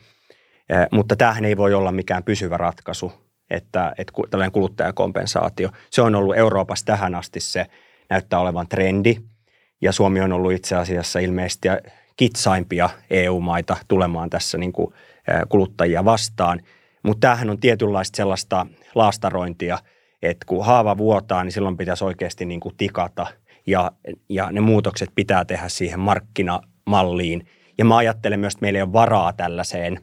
[0.70, 3.12] Eh, mutta tämähän ei voi olla mikään pysyvä ratkaisu,
[3.50, 5.70] että, että tällainen kuluttajakompensaatio.
[5.89, 7.65] Se on ollut Euroopassa tähän asti se
[8.10, 9.17] näyttää olevan trendi.
[9.82, 11.67] Ja Suomi on ollut itse asiassa ilmeisesti
[12.15, 14.93] kitsaimpia EU-maita tulemaan tässä niin kuin–
[15.49, 16.59] kuluttajia vastaan.
[17.03, 19.79] Mutta tämähän on tietynlaista sellaista laastarointia,
[20.21, 23.27] että kun haava vuotaa, niin silloin pitäisi oikeasti niin kuin tikata
[23.67, 23.91] ja,
[24.29, 27.47] ja ne muutokset pitää tehdä siihen markkinamalliin.
[27.77, 29.99] Ja mä ajattelen myös, että meillä ei ole varaa tällaiseen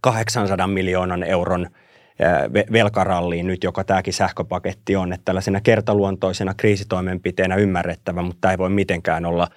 [0.00, 1.66] 800 miljoonan euron
[2.72, 8.70] velkaralliin nyt, joka tämäkin sähköpaketti on, että tällaisena kertaluontoisena kriisitoimenpiteenä ymmärrettävä, mutta tämä ei voi
[8.70, 9.48] mitenkään olla,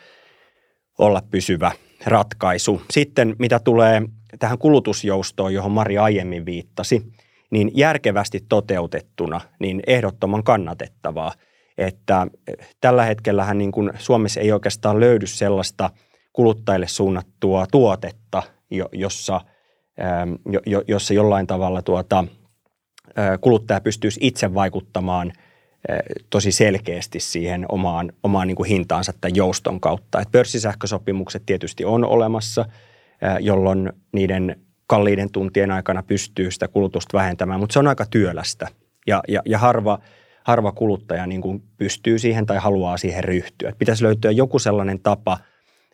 [0.98, 1.72] olla pysyvä
[2.06, 2.82] ratkaisu.
[2.92, 4.02] Sitten mitä tulee
[4.40, 7.14] tähän kulutusjoustoon, johon Mari aiemmin viittasi,
[7.52, 11.32] niin järkevästi toteutettuna, niin ehdottoman kannatettavaa.
[11.78, 12.28] Että
[12.82, 15.90] tällä hetkellähän niin kuin Suomessa ei oikeastaan löydy sellaista
[16.34, 18.44] kuluttajille suunnattua tuotetta,
[18.94, 19.42] jossa,
[20.88, 22.26] jossa jollain tavalla tuota,
[23.42, 25.34] kuluttaja pystyisi itse vaikuttamaan
[26.30, 30.22] tosi selkeästi siihen omaan, omaan niin kuin hintaansa tämän jouston kautta.
[30.22, 32.66] Et pörssisähkösopimukset tietysti on olemassa–
[33.40, 34.56] jolloin niiden
[34.88, 38.68] kalliiden tuntien aikana pystyy sitä kulutusta vähentämään, mutta se on aika työlästä
[39.08, 40.00] ja, ja, ja harva,
[40.44, 43.70] harva kuluttaja niin kuin pystyy siihen tai haluaa siihen ryhtyä.
[43.70, 45.38] Et pitäisi löytyä joku sellainen tapa,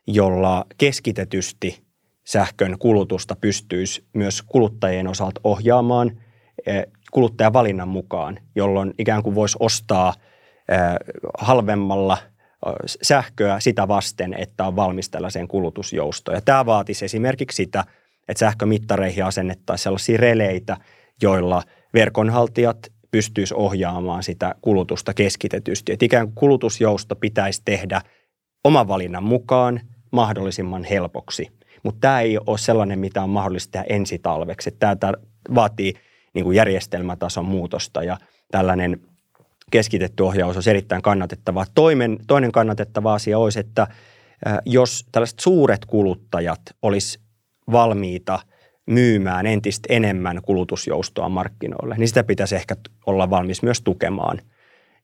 [0.08, 1.84] jolla keskitetysti
[2.26, 6.22] sähkön kulutusta pystyisi myös kuluttajien osalta ohjaamaan
[7.12, 10.14] kuluttajan valinnan mukaan, jolloin ikään kuin voisi ostaa
[11.40, 12.18] halvemmalla–
[13.02, 16.38] sähköä sitä vasten, että on valmis tällaiseen kulutusjoustoon.
[16.38, 17.84] Ja tämä vaatisi esimerkiksi sitä,
[18.28, 20.78] että sähkömittareihin asennettaisiin sellaisia releitä,
[21.22, 22.78] joilla verkonhaltijat
[23.12, 25.92] pystyisi ohjaamaan sitä kulutusta keskitetysti.
[25.92, 28.02] Että ikään kuin kulutusjousto pitäisi tehdä
[28.64, 31.48] oman valinnan mukaan mahdollisimman helpoksi.
[31.84, 34.72] Mutta tämä ei ole sellainen, mitä on mahdollista tehdä ensi talveksi.
[34.72, 34.96] Tämä
[35.56, 35.94] vaatii
[36.34, 38.18] niin kuin järjestelmätason muutosta ja
[38.52, 39.02] tällainen
[39.72, 41.66] keskitetty ohjaus olisi erittäin kannatettavaa.
[41.76, 43.88] Toinen, toinen kannatettava asia olisi, että
[44.66, 47.20] jos tällaiset suuret kuluttajat olisi
[47.72, 48.40] valmiita
[48.86, 54.42] myymään entistä enemmän kulutusjoustoa markkinoille, niin sitä pitäisi ehkä olla valmis myös tukemaan.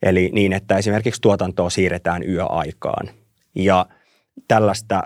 [0.02, 3.10] Eli niin, että esimerkiksi tuotantoa siirretään yöaikaan.
[3.56, 3.86] Ja
[4.48, 5.04] tällaista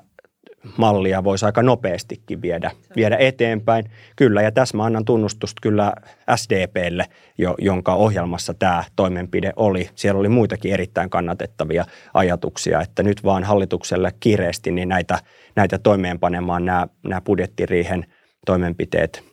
[0.77, 3.91] mallia voisi aika nopeastikin viedä, viedä eteenpäin.
[4.15, 5.93] Kyllä, ja tässä mä annan tunnustusta kyllä
[6.35, 7.05] SDPlle,
[7.37, 9.89] jo, jonka ohjelmassa tämä toimenpide oli.
[9.95, 15.19] Siellä oli muitakin erittäin kannatettavia ajatuksia, että nyt vaan hallitukselle kiireesti niin näitä,
[15.55, 18.05] näitä toimeenpanemaan nämä, nämä budjettiriihen
[18.45, 19.23] toimenpiteet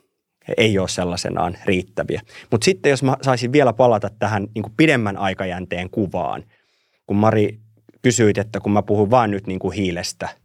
[0.57, 2.21] ei ole sellaisenaan riittäviä.
[2.51, 6.43] Mutta sitten jos mä saisin vielä palata tähän niin kuin pidemmän aikajänteen kuvaan,
[7.07, 7.59] kun Mari
[8.01, 10.29] kysyit, että kun mä puhun vain nyt niin kuin hiilestä–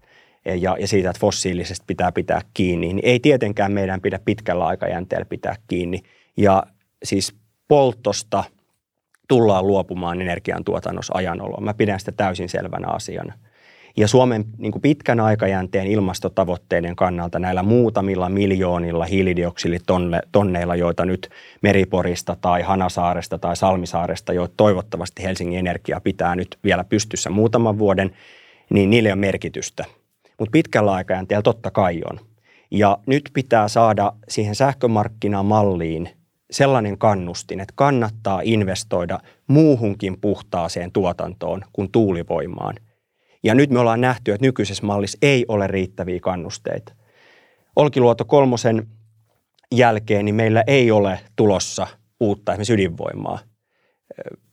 [0.45, 5.25] ja, ja siitä, että fossiilisesta pitää pitää kiinni, niin ei tietenkään meidän pidä pitkällä aikajänteellä
[5.25, 6.03] pitää kiinni.
[6.37, 6.63] Ja
[7.05, 7.35] siis
[7.69, 8.45] poltosta
[9.29, 11.65] tullaan luopumaan energiantuotannossa ajanoloon.
[11.65, 13.35] Mä pidän sitä täysin selvänä asiana.
[13.97, 21.31] Ja Suomen niin kuin pitkän aikajänteen ilmastotavoitteiden kannalta näillä muutamilla miljoonilla hiilidioksiditonneilla, joita nyt
[21.63, 28.13] Meriporista tai Hanasaaresta tai Salmisaaresta, joita toivottavasti Helsingin Energia pitää nyt vielä pystyssä muutaman vuoden,
[28.71, 29.85] niin niille on merkitystä–
[30.39, 32.21] mutta pitkällä aikajänteellä totta kai on.
[32.71, 36.11] Ja nyt pitää saada siihen sähkömarkkinamalliin
[36.51, 42.75] sellainen kannustin, että kannattaa investoida muuhunkin puhtaaseen tuotantoon kuin tuulivoimaan.
[43.43, 46.93] Ja nyt me ollaan nähty, että nykyisessä mallissa ei ole riittäviä kannusteita.
[47.77, 48.87] Olkiluoto kolmosen
[49.75, 51.87] jälkeen niin meillä ei ole tulossa
[52.21, 53.39] uutta esimerkiksi ydinvoimaa.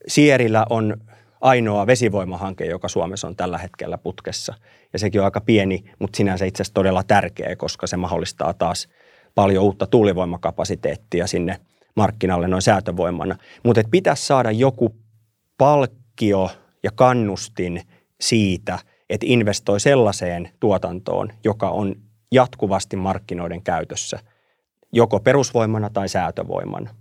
[0.07, 0.97] Sierillä on
[1.41, 4.53] ainoa vesivoimahanke, joka Suomessa on tällä hetkellä putkessa.
[4.93, 8.89] Ja sekin on aika pieni, mutta sinänsä itse asiassa todella tärkeä, koska se mahdollistaa taas
[9.35, 11.59] paljon uutta tuulivoimakapasiteettia sinne
[11.95, 13.35] markkinalle noin säätövoimana.
[13.63, 14.95] Mutta pitäisi saada joku
[15.57, 16.49] palkkio
[16.83, 17.81] ja kannustin
[18.21, 18.79] siitä,
[19.09, 21.95] että investoi sellaiseen tuotantoon, joka on
[22.31, 24.19] jatkuvasti markkinoiden käytössä,
[24.91, 26.95] joko perusvoimana tai säätövoimana.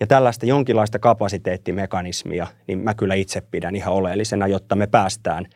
[0.00, 5.46] Ja tällaista jonkinlaista kapasiteettimekanismia, niin mä kyllä itse pidän ihan oleellisena, jotta me päästään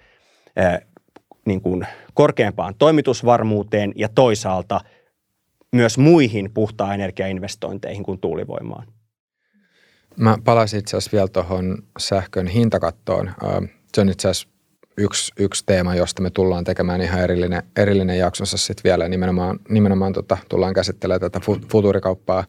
[1.49, 4.81] niin kuin korkeampaan toimitusvarmuuteen ja toisaalta
[5.73, 8.87] myös muihin puhtaan energiainvestointeihin kuin tuulivoimaan.
[10.17, 13.31] Mä palasin itse asiassa vielä tuohon sähkön hintakattoon.
[13.95, 14.49] Se on itse asiassa
[14.99, 19.09] yksi, yksi teema, josta me tullaan tekemään ihan erillinen, erillinen jaksonsa sitten vielä.
[19.09, 21.41] Nimenomaan, nimenomaan tota, tullaan käsittelemään tätä
[21.71, 22.45] futuurikauppaa.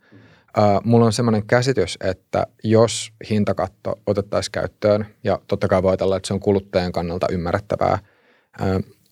[0.57, 6.17] Uh, mulla on semmoinen käsitys, että jos hintakatto otettaisiin käyttöön, ja totta kai voi ajatella,
[6.17, 7.99] että se on kuluttajan kannalta ymmärrettävää,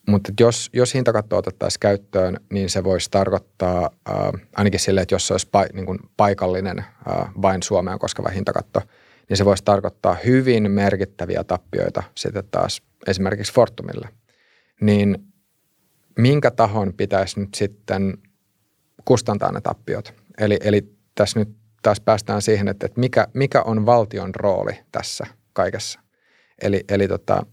[0.08, 5.26] mutta jos, jos hintakatto otettaisiin käyttöön, niin se voisi tarkoittaa uh, ainakin sille, että jos
[5.26, 8.80] se olisi pa, niin kuin paikallinen uh, vain Suomeen koskeva hintakatto,
[9.28, 14.08] niin se voisi tarkoittaa hyvin merkittäviä tappioita sitten taas esimerkiksi Fortumille.
[14.80, 15.18] Niin
[16.18, 18.18] minkä tahon pitäisi nyt sitten
[19.04, 20.14] kustantaa ne tappiot?
[20.38, 21.48] Eli, eli tässä nyt
[21.82, 26.00] taas päästään siihen, että, että mikä, mikä on valtion rooli tässä kaikessa.
[26.62, 27.46] Eli, eli tota,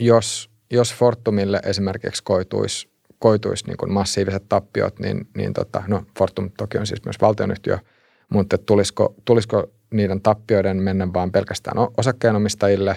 [0.00, 2.88] jos, jos Fortumille esimerkiksi koituisi,
[3.18, 7.78] koituisi niin kuin massiiviset tappiot, niin, niin tota, no Fortum toki on siis myös valtionyhtiö,
[8.28, 12.96] mutta tulisiko, tulisiko niiden tappioiden mennä vain pelkästään osakkeenomistajille,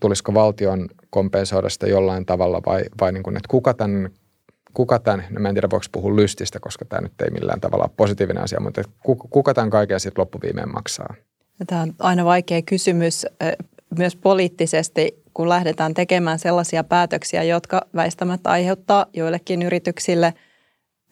[0.00, 4.10] tulisiko valtion kompensoida sitä jollain tavalla vai, vai niin kuin, että kuka tämän
[4.74, 7.84] kuka tämän, no mä en tiedä voiko puhua lystistä, koska tämä nyt ei millään tavalla
[7.84, 8.82] ole positiivinen asia, mutta
[9.30, 11.14] kuka tämän kaiken sitten loppuviimeen maksaa?
[11.66, 13.26] Tämä on aina vaikea kysymys
[13.98, 20.34] myös poliittisesti, kun lähdetään tekemään sellaisia päätöksiä, jotka väistämättä aiheuttaa joillekin yrityksille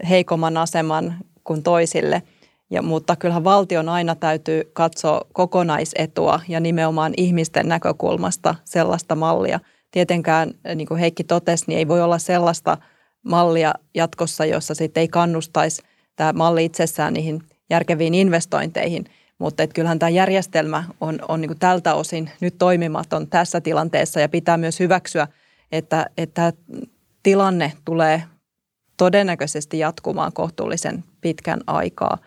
[0.09, 1.14] heikomman aseman
[1.45, 2.23] kuin toisille.
[2.71, 9.61] Ja, mutta kyllähän valtion aina täytyy katsoa kokonaisetua ja nimenomaan ihmisten näkökulmasta sellaista mallia.
[9.91, 12.77] Tietenkään, niin kuin Heikki totesi, niin ei voi olla sellaista–
[13.23, 15.83] mallia jatkossa, jossa sitten ei kannustaisi
[16.16, 19.05] tämä malli itsessään niihin järkeviin investointeihin.
[19.41, 24.28] Mutta että kyllähän tämä järjestelmä on, on niin tältä osin nyt toimimaton tässä tilanteessa ja
[24.28, 25.28] pitää myös hyväksyä,
[25.72, 26.53] että, että
[27.22, 28.22] tilanne tulee
[28.97, 32.18] todennäköisesti jatkumaan kohtuullisen pitkän aikaa.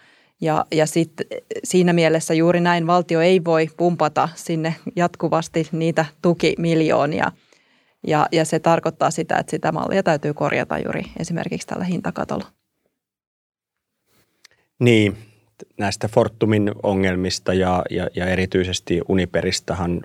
[0.41, 1.25] Ja, ja sitten
[1.63, 7.31] siinä mielessä juuri näin valtio ei voi pumpata sinne jatkuvasti niitä tukimiljoonia–
[8.07, 12.45] ja, ja se tarkoittaa sitä, että sitä mallia täytyy korjata juuri esimerkiksi tällä hintakatolla.
[14.79, 15.17] Niin,
[15.77, 20.01] näistä Fortumin ongelmista ja, ja, ja erityisesti Uniperistahan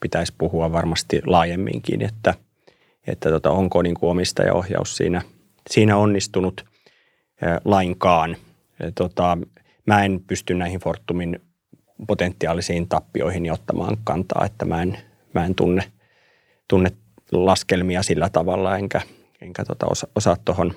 [0.00, 2.34] pitäisi puhua varmasti laajemminkin, että,
[3.06, 5.22] että tota, onko niin kuin omistajaohjaus siinä,
[5.70, 6.64] siinä onnistunut
[7.42, 8.36] ää, lainkaan.
[8.78, 9.38] Ja, tota,
[9.86, 11.40] mä en pysty näihin Fortumin
[12.06, 14.98] potentiaalisiin tappioihin ottamaan kantaa, että mä en,
[15.34, 15.92] mä en tunne,
[16.68, 16.90] tunne
[17.32, 19.00] laskelmia sillä tavalla, enkä,
[19.40, 20.74] enkä tota osa, osaa tuohon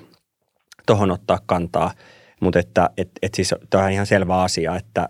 [0.86, 1.94] tohon ottaa kantaa.
[2.40, 5.08] Mutta että et, et siis tämä on ihan selvä asia, että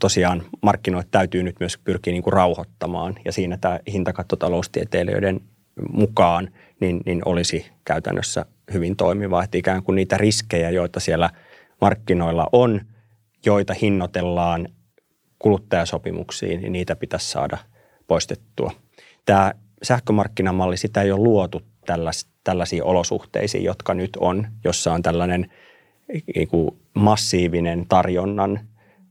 [0.00, 5.40] tosiaan markkinoit täytyy nyt myös pyrkiä niin kuin rauhoittamaan ja siinä tämä hintakattotaloustieteilijöiden
[5.92, 6.50] mukaan
[6.80, 11.30] niin, niin olisi käytännössä hyvin toimiva, että ikään kuin niitä riskejä, joita siellä
[11.80, 12.80] markkinoilla on,
[13.46, 14.68] joita hinnoitellaan
[15.38, 17.58] kuluttajasopimuksiin, niin niitä pitäisi saada
[18.06, 18.70] poistettua.
[19.24, 25.52] Tämä sähkömarkkinamalli, sitä ei ole luotu tällais, tällaisiin olosuhteisiin, jotka nyt on, jossa on tällainen
[26.34, 28.60] niin kuin massiivinen tarjonnan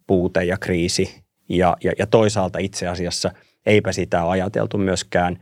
[0.08, 1.24] puute ja kriisi.
[1.50, 3.32] Ja, ja, ja toisaalta itse asiassa
[3.66, 5.38] eipä sitä ole ajateltu myöskään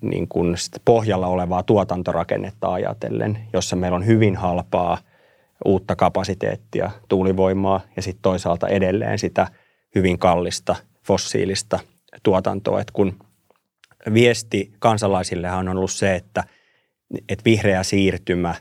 [0.00, 4.98] niin kuin pohjalla olevaa tuotantorakennetta ajatellen, jossa meillä on hyvin halpaa
[5.64, 9.46] uutta kapasiteettia, tuulivoimaa ja sitten toisaalta edelleen sitä
[9.94, 10.76] hyvin kallista
[11.06, 11.78] fossiilista
[12.22, 12.80] tuotantoa.
[12.80, 13.18] että kun
[14.14, 16.44] viesti kansalaisillehan on ollut se, että,
[17.28, 18.54] että vihreä siirtymä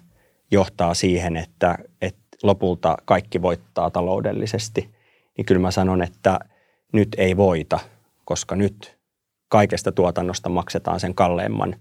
[0.51, 4.89] johtaa siihen, että, että lopulta kaikki voittaa taloudellisesti.
[5.37, 6.39] Niin kyllä mä sanon, että
[6.93, 7.79] nyt ei voita,
[8.25, 8.97] koska nyt
[9.47, 11.75] kaikesta tuotannosta maksetaan sen kalleimman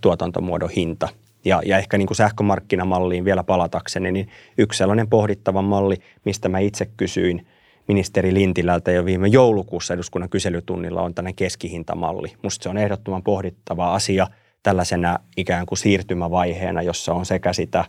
[0.00, 1.08] tuotantomuodon hinta.
[1.44, 6.58] Ja, ja ehkä niin kuin sähkömarkkinamalliin vielä palatakseni, niin yksi sellainen pohdittava malli, mistä mä
[6.58, 7.46] itse kysyin–
[7.88, 12.32] ministeri Lintilältä jo viime joulukuussa eduskunnan kyselytunnilla on tällainen keskihintamalli.
[12.42, 14.26] Musta se on ehdottoman pohdittava asia
[14.62, 17.84] tällaisena ikään kuin siirtymävaiheena, jossa on sekä sitä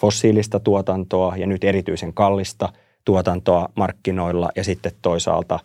[0.00, 2.72] fossiilista tuotantoa ja nyt erityisen kallista
[3.04, 5.60] tuotantoa markkinoilla ja sitten toisaalta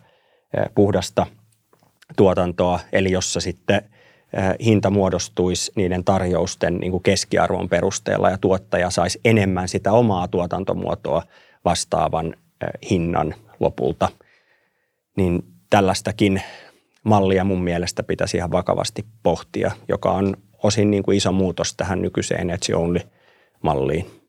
[0.74, 1.26] puhdasta
[2.16, 3.82] tuotantoa, eli jossa sitten
[4.64, 11.22] hinta muodostuisi niiden tarjousten niin kuin keskiarvon perusteella ja tuottaja saisi enemmän sitä omaa tuotantomuotoa
[11.64, 12.34] vastaavan
[12.90, 14.08] hinnan lopulta.
[15.16, 16.42] Niin tällaistakin
[17.04, 22.02] mallia mun mielestä pitäisi ihan vakavasti pohtia, joka on osin niin kuin iso muutos tähän
[22.02, 24.19] nykyiseen Energy Only-malliin.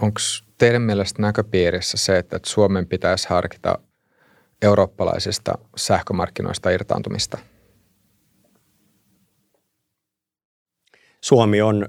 [0.00, 0.20] Onko
[0.58, 3.78] teidän mielestä näköpiirissä se, että Suomen pitäisi harkita
[4.62, 7.38] eurooppalaisista sähkömarkkinoista irtaantumista?
[11.20, 11.88] Suomi on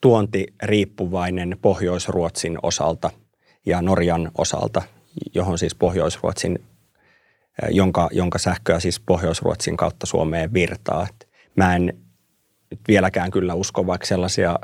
[0.00, 3.10] tuontiriippuvainen Pohjois-Ruotsin osalta
[3.66, 4.82] ja Norjan osalta,
[5.34, 6.58] johon siis Pohjois-Ruotsin,
[7.70, 11.06] jonka, jonka sähköä siis Pohjois-Ruotsin kautta Suomeen virtaa.
[11.56, 11.98] Mä en
[12.88, 14.58] vieläkään kyllä usko, vaikka sellaisia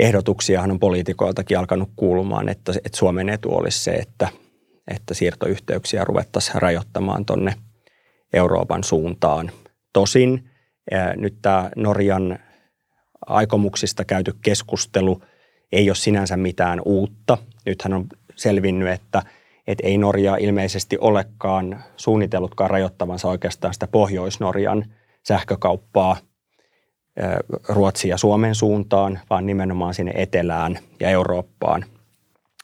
[0.00, 4.28] ehdotuksiahan on poliitikoiltakin alkanut kuulumaan, että, että Suomen etu olisi se, että,
[4.90, 7.54] että siirtoyhteyksiä ruvettaisiin rajoittamaan tuonne
[8.32, 9.50] Euroopan suuntaan.
[9.92, 10.50] Tosin
[11.16, 12.38] nyt tämä Norjan
[13.26, 15.22] aikomuksista käyty keskustelu
[15.72, 17.38] ei ole sinänsä mitään uutta.
[17.66, 19.22] Nythän on selvinnyt, että,
[19.66, 24.84] että ei Norja ilmeisesti olekaan suunnitellutkaan rajoittavansa oikeastaan sitä Pohjois-Norjan
[25.22, 26.16] sähkökauppaa
[27.68, 31.84] Ruotsin ja Suomen suuntaan, vaan nimenomaan sinne etelään ja Eurooppaan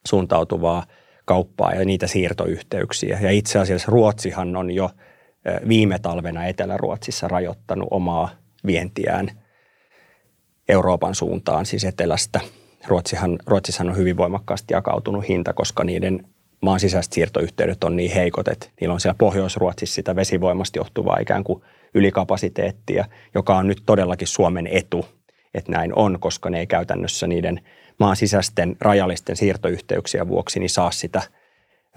[0.07, 0.87] suuntautuvaa
[1.25, 3.19] kauppaa ja niitä siirtoyhteyksiä.
[3.23, 4.91] Ja itse asiassa Ruotsihan on jo
[5.69, 8.29] viime talvena Etelä-Ruotsissa rajoittanut omaa
[8.67, 9.31] vientiään–
[10.69, 12.41] Euroopan suuntaan, siis etelästä.
[12.87, 16.25] Ruotsihan, Ruotsissahan on hyvin voimakkaasti jakautunut hinta, koska niiden
[16.61, 21.45] maan sisäiset siirtoyhteydet on niin heikot, että niillä on siellä Pohjois-Ruotsissa sitä vesivoimasta johtuvaa ikään
[21.45, 21.63] kuin
[21.95, 23.05] ylikapasiteettia,
[23.35, 25.07] joka on nyt todellakin Suomen etu,
[25.55, 27.61] että näin on, koska ne ei käytännössä niiden
[27.99, 31.23] maan sisäisten rajallisten siirtoyhteyksien vuoksi niin saa sitä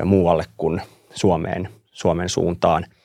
[0.04, 0.82] muualle kuin
[1.16, 2.86] Suomeen, Suomen suuntaan–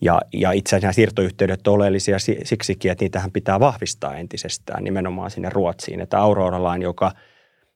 [0.00, 5.50] ja, ja itse asiassa siirtoyhteydet ovat oleellisia siksikin, että niitähän pitää vahvistaa entisestään nimenomaan sinne
[5.50, 6.00] Ruotsiin.
[6.00, 7.12] Että Aurora Line, joka,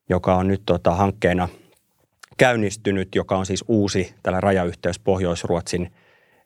[0.09, 1.49] joka on nyt tota hankkeena
[2.41, 5.93] käynnistynyt, joka on siis uusi tällä rajayhteys Pohjois-Ruotsin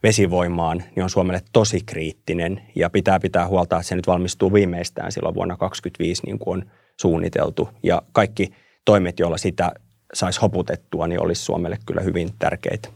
[0.02, 5.12] vesivoimaan, niin on Suomelle tosi kriittinen ja pitää pitää huolta, että se nyt valmistuu viimeistään
[5.12, 6.70] silloin vuonna 2025 niin kuin on
[7.00, 7.68] suunniteltu.
[7.82, 9.72] Ja kaikki toimet, joilla sitä
[10.14, 12.88] saisi hoputettua, niin olisi Suomelle kyllä hyvin tärkeitä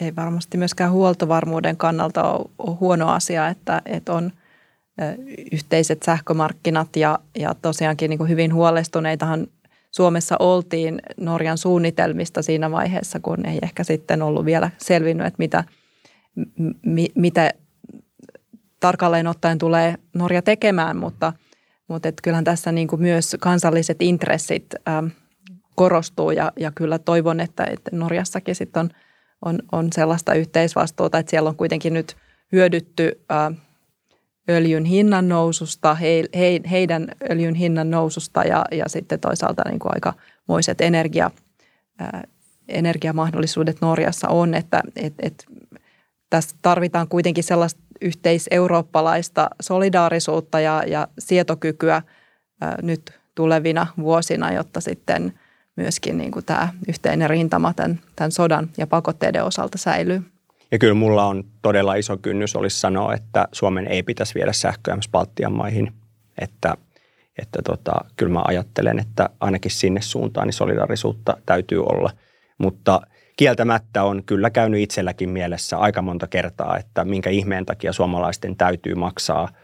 [0.00, 4.32] ei varmasti myöskään huoltovarmuuden kannalta ole, huono asia, että, että on
[5.52, 9.46] yhteiset sähkömarkkinat ja, ja tosiaankin niin kuin hyvin huolestuneitahan
[9.90, 15.64] Suomessa oltiin Norjan suunnitelmista siinä vaiheessa, kun ei ehkä sitten ollut vielä selvinnyt, että mitä,
[16.86, 17.50] mi, mitä
[18.80, 21.32] tarkalleen ottaen tulee Norja tekemään, mutta,
[21.88, 25.06] mutta että kyllähän tässä niin kuin myös kansalliset intressit ähm,
[25.76, 28.90] korostuu ja, ja kyllä toivon, että, että Norjassakin sitten on–
[29.44, 32.16] on, on sellaista yhteisvastuuta, että siellä on kuitenkin nyt
[32.52, 33.52] hyödytty ä,
[34.48, 39.92] öljyn hinnan noususta, he, he, heidän öljyn hinnan noususta ja, ja sitten toisaalta niin kuin
[39.94, 41.30] aikamoiset energia,
[42.00, 42.22] ä,
[42.68, 45.46] energiamahdollisuudet Norjassa on, että et, et,
[46.30, 52.02] tässä tarvitaan kuitenkin sellaista yhteiseurooppalaista solidaarisuutta ja, ja sietokykyä ä,
[52.82, 55.32] nyt tulevina vuosina, jotta sitten–
[55.80, 60.22] myöskin niin kuin tämä yhteinen rintama tämän, tämän sodan ja pakotteiden osalta säilyy.
[60.72, 64.94] Ja kyllä mulla on todella iso kynnys olisi sanoa, että Suomen ei pitäisi viedä sähköä
[64.94, 65.92] myös Baltian maihin.
[66.38, 66.74] Että,
[67.38, 72.10] että tota, kyllä mä ajattelen, että ainakin sinne suuntaan niin solidarisuutta täytyy olla.
[72.58, 73.00] Mutta
[73.36, 78.94] kieltämättä on kyllä käynyt itselläkin mielessä aika monta kertaa, että minkä ihmeen takia suomalaisten täytyy
[78.94, 79.48] maksaa–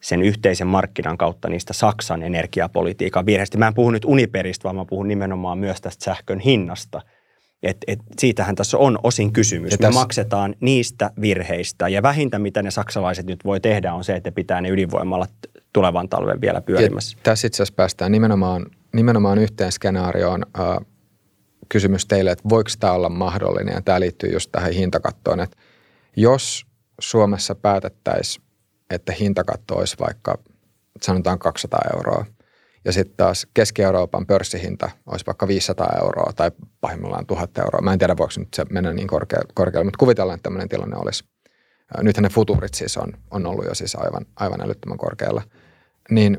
[0.00, 3.58] sen yhteisen markkinan kautta niistä Saksan energiapolitiikan virheistä.
[3.58, 7.02] Mä en puhu nyt Uniperistä, vaan mä puhun nimenomaan myös tästä sähkön hinnasta.
[7.62, 9.72] Et, et siitähän tässä on osin kysymys.
[9.72, 10.00] Ja Me tässä...
[10.00, 14.60] maksetaan niistä virheistä ja vähintä, mitä ne saksalaiset nyt voi tehdä, on se, että pitää
[14.60, 15.26] ne ydinvoimalla
[15.72, 17.16] tulevan talven vielä pyörimässä.
[17.16, 20.46] Ja tässä itse asiassa päästään nimenomaan, nimenomaan yhteen skenaarioon.
[20.60, 20.86] Äh,
[21.68, 25.56] kysymys teille, että voiko tämä olla mahdollinen, ja tämä liittyy just tähän hintakattoon, että
[26.16, 26.66] jos
[27.00, 28.48] Suomessa päätettäisiin
[28.90, 30.38] että hintakatto olisi vaikka
[31.02, 32.24] sanotaan 200 euroa.
[32.88, 37.80] Ja sitten taas Keski-Euroopan pörssihinta olisi vaikka 500 euroa tai pahimmillaan 1000 euroa.
[37.80, 40.96] Mä en tiedä, voiko nyt se mennä niin korkea, korkealle, mutta kuvitellaan, että tämmöinen tilanne
[40.96, 41.24] olisi.
[42.02, 45.42] Nythän ne futurit siis on, on ollut jo siis aivan, aivan älyttömän korkealla.
[46.10, 46.36] Niin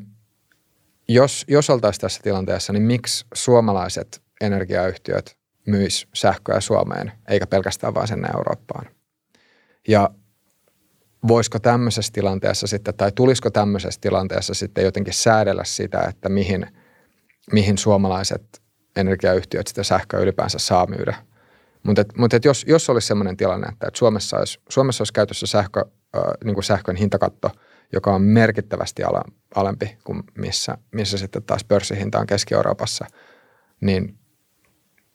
[1.08, 5.38] jos, jos oltaisiin tässä tilanteessa, niin miksi suomalaiset energiayhtiöt
[5.68, 8.86] myis sähköä Suomeen, eikä pelkästään vain sen Eurooppaan?
[9.88, 10.10] Ja
[11.28, 16.68] voisiko tämmöisessä tilanteessa sitten, tai tulisiko tämmöisessä tilanteessa sitten jotenkin säädellä sitä, että mihin,
[17.52, 18.62] mihin suomalaiset
[18.96, 21.16] energiayhtiöt sitä sähköä ylipäänsä saa myydä.
[21.84, 25.80] Mutta mut jos, jos olisi sellainen tilanne, että, että Suomessa, olisi, Suomessa olisi käytössä sähkö,
[26.16, 27.52] äh, niin kuin sähkön hintakatto,
[27.94, 29.04] joka on merkittävästi
[29.56, 33.06] alempi kuin missä, missä sitten taas pörssihinta on Keski-Euroopassa,
[33.82, 34.18] niin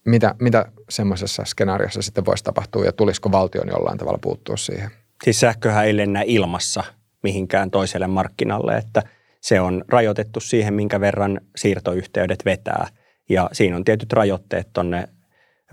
[0.07, 4.91] mitä, mitä semmoisessa skenaariossa sitten voisi tapahtua ja tulisiko valtion jollain tavalla puuttua siihen?
[5.25, 6.85] Siis sähköhän ei lennä ilmassa
[7.23, 9.03] mihinkään toiselle markkinalle, että
[9.41, 12.87] se on rajoitettu siihen, minkä verran siirtoyhteydet vetää.
[13.29, 15.09] Ja siinä on tietyt rajoitteet tuonne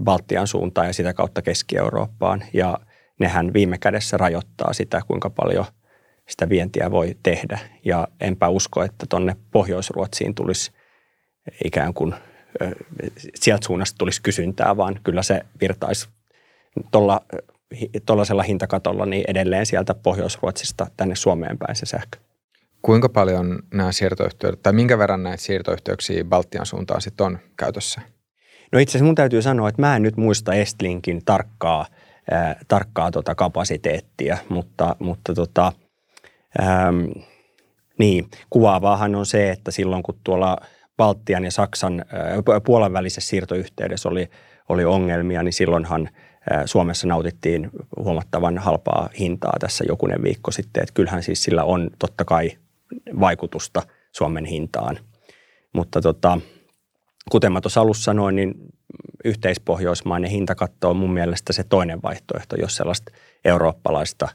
[0.03, 2.43] Baltian suuntaan ja sitä kautta Keski-Eurooppaan.
[2.53, 2.77] Ja
[3.19, 5.65] nehän viime kädessä rajoittaa sitä, kuinka paljon
[6.29, 7.59] sitä vientiä voi tehdä.
[7.85, 10.71] Ja enpä usko, että tuonne Pohjois-Ruotsiin tulisi
[11.65, 12.15] ikään kuin
[13.35, 16.09] sieltä suunnasta tulisi kysyntää, vaan kyllä se virtaisi
[16.91, 17.21] tuolla
[18.05, 22.17] tuollaisella hintakatolla niin edelleen sieltä Pohjois-Ruotsista tänne Suomeen päin se sähkö.
[22.81, 28.01] Kuinka paljon nämä siirtoyhtiöt, tai minkä verran näitä siirtoyhteyksiä Baltian suuntaan sitten on käytössä?
[28.71, 31.85] No itse asiassa mun täytyy sanoa, että mä en nyt muista Estlinkin tarkkaa,
[32.33, 35.71] äh, tarkkaa tota kapasiteettia, mutta, mutta tota,
[36.61, 37.05] ähm,
[37.99, 40.57] niin, kuvaavaahan on se, että silloin kun tuolla
[40.97, 44.29] Baltian ja Saksan äh, Puolan välisessä siirtoyhteydessä oli,
[44.69, 46.30] oli ongelmia, niin silloinhan äh,
[46.65, 50.83] Suomessa nautittiin huomattavan halpaa hintaa tässä jokunen viikko sitten.
[50.83, 52.51] Että kyllähän siis sillä on totta kai
[53.19, 53.81] vaikutusta
[54.11, 54.99] Suomen hintaan.
[55.73, 56.39] Mutta tota,
[57.31, 58.53] kuten mä tuossa alussa sanoin, niin
[59.25, 63.11] yhteispohjoismainen hintakatto on mun mielestä se toinen vaihtoehto, jos sellaista
[63.45, 64.27] eurooppalaista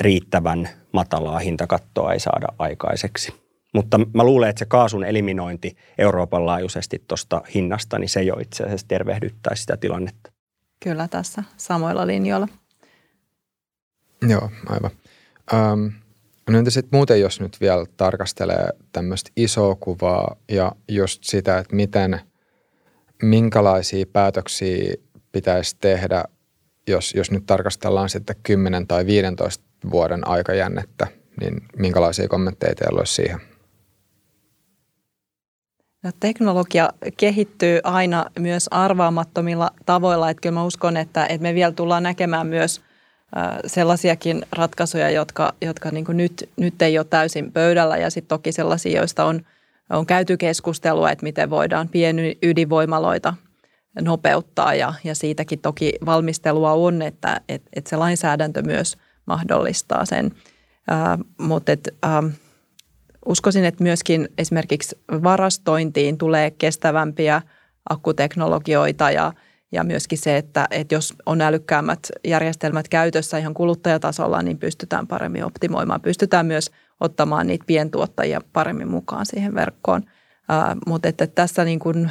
[0.00, 3.32] riittävän matalaa hintakattoa ei saada aikaiseksi.
[3.74, 8.64] Mutta mä luulen, että se kaasun eliminointi Euroopan laajuisesti tuosta hinnasta, niin se jo itse
[8.64, 10.35] asiassa tervehdyttäisi sitä tilannetta.
[10.80, 12.48] Kyllä tässä samoilla linjoilla.
[14.28, 14.90] Joo, aivan.
[15.52, 15.92] Um,
[16.50, 21.76] No entä sitten muuten, jos nyt vielä tarkastelee tämmöistä isoa kuvaa ja just sitä, että
[21.76, 22.20] miten,
[23.22, 24.94] minkälaisia päätöksiä
[25.32, 26.24] pitäisi tehdä,
[26.86, 31.06] jos, jos nyt tarkastellaan sitten 10 tai 15 vuoden aikajännettä,
[31.40, 33.40] niin minkälaisia kommentteja teillä olisi siihen?
[36.06, 41.72] No, teknologia kehittyy aina myös arvaamattomilla tavoilla, että kyllä mä uskon, että, että me vielä
[41.72, 42.80] tullaan näkemään myös–
[43.66, 47.96] sellaisiakin ratkaisuja, jotka, jotka niin nyt, nyt ei ole täysin pöydällä.
[47.96, 49.40] Ja sitten toki sellaisia, joista on,
[49.90, 53.34] on käyty keskustelua, että miten voidaan pieni ydinvoimaloita
[54.00, 54.74] nopeuttaa.
[54.74, 58.96] Ja, ja siitäkin toki valmistelua on, että et, et se lainsäädäntö myös
[59.26, 60.32] mahdollistaa sen.
[60.88, 62.22] Ää, mutta et, ää,
[63.26, 67.42] uskoisin, että myöskin esimerkiksi varastointiin tulee kestävämpiä
[67.88, 69.32] akkuteknologioita ja–
[69.72, 75.44] ja myöskin se, että, että jos on älykkäämmät järjestelmät käytössä ihan kuluttajatasolla, niin pystytään paremmin
[75.44, 76.00] optimoimaan.
[76.00, 76.70] Pystytään myös
[77.00, 80.02] ottamaan niitä pientuottajia paremmin mukaan siihen verkkoon.
[80.48, 82.10] Ää, mutta että tässä niin kuin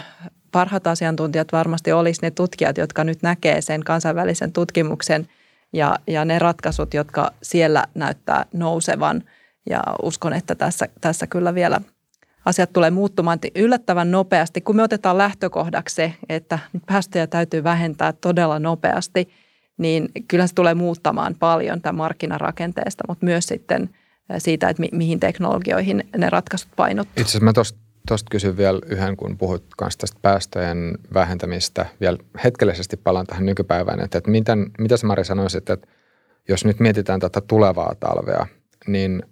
[0.52, 5.28] parhaat asiantuntijat varmasti olisi ne tutkijat, jotka nyt näkee sen kansainvälisen tutkimuksen
[5.74, 9.24] ja, ja ne ratkaisut, jotka siellä näyttää nousevan.
[9.70, 11.82] Ja uskon, että tässä, tässä kyllä vielä–
[12.46, 18.60] asiat tulee muuttumaan yllättävän nopeasti, kun me otetaan lähtökohdaksi se, että päästöjä täytyy vähentää todella
[18.60, 19.30] nopeasti,
[19.78, 23.90] niin kyllä se tulee muuttamaan paljon tämän markkinarakenteesta, mutta myös sitten
[24.38, 27.20] siitä, että mi- mihin teknologioihin ne ratkaisut painottuvat.
[27.20, 31.86] Itse asiassa mä tuosta Tuosta kysyn vielä yhden, kun puhut kanssa tästä päästöjen vähentämistä.
[32.00, 35.88] Vielä hetkellisesti palaan tähän nykypäivään, että, että miten, mitä sä Mari sanoisit, että
[36.50, 38.48] jos nyt mietitään tätä tulevaa talvea,
[38.88, 39.24] niin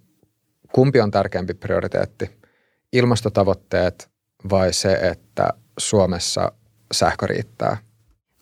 [0.73, 2.43] kumpi on tärkeämpi prioriteetti?
[2.93, 4.09] ilmastotavoitteet
[4.49, 5.49] vai se, että
[5.79, 6.51] Suomessa
[6.93, 7.77] sähkö riittää?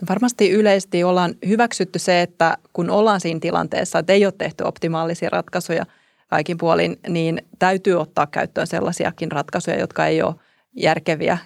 [0.09, 5.29] Varmasti yleisesti ollaan hyväksytty se, että kun ollaan siinä tilanteessa, että ei ole tehty optimaalisia
[5.29, 5.85] ratkaisuja
[6.27, 10.35] kaikin puolin, niin täytyy ottaa käyttöön sellaisiakin ratkaisuja, jotka ei ole
[10.75, 11.37] järkeviä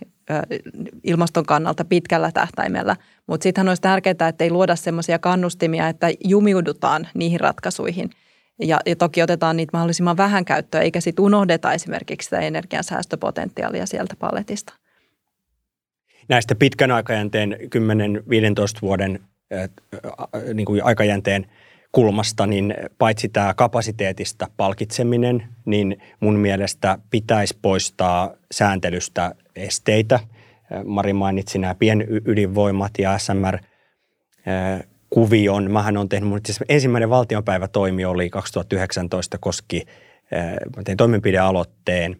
[1.03, 2.95] ilmaston kannalta pitkällä tähtäimellä.
[3.27, 8.09] Mutta sittenhän olisi tärkeää, että ei luoda sellaisia kannustimia, että jumiudutaan niihin ratkaisuihin–
[8.59, 14.15] ja, ja toki otetaan niitä mahdollisimman vähän käyttöön, eikä sitten unohdeta esimerkiksi sitä energiansäästöpotentiaalia sieltä
[14.19, 14.73] paletista.
[16.29, 19.19] Näistä pitkän aikajänteen 10-15 vuoden
[20.53, 21.45] niin kuin aikajänteen
[21.91, 30.19] kulmasta, niin paitsi tämä kapasiteetista palkitseminen, niin mun mielestä pitäisi poistaa sääntelystä esteitä.
[30.85, 33.57] Mari mainitsi nämä pienydinvoimat ja SMR
[35.09, 35.71] kuvion.
[35.71, 39.85] Mähän on tehnyt, mun ensimmäinen valtionpäivätoimi oli 2019, koski,
[40.75, 42.17] mä tein toimenpidealoitteen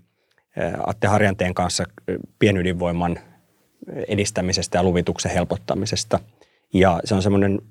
[0.86, 1.84] Atte Harjanteen kanssa
[2.40, 3.20] pienydinvoiman
[4.08, 6.20] edistämisestä ja luvituksen helpottamisesta.
[6.74, 7.62] Ja se on semmoinen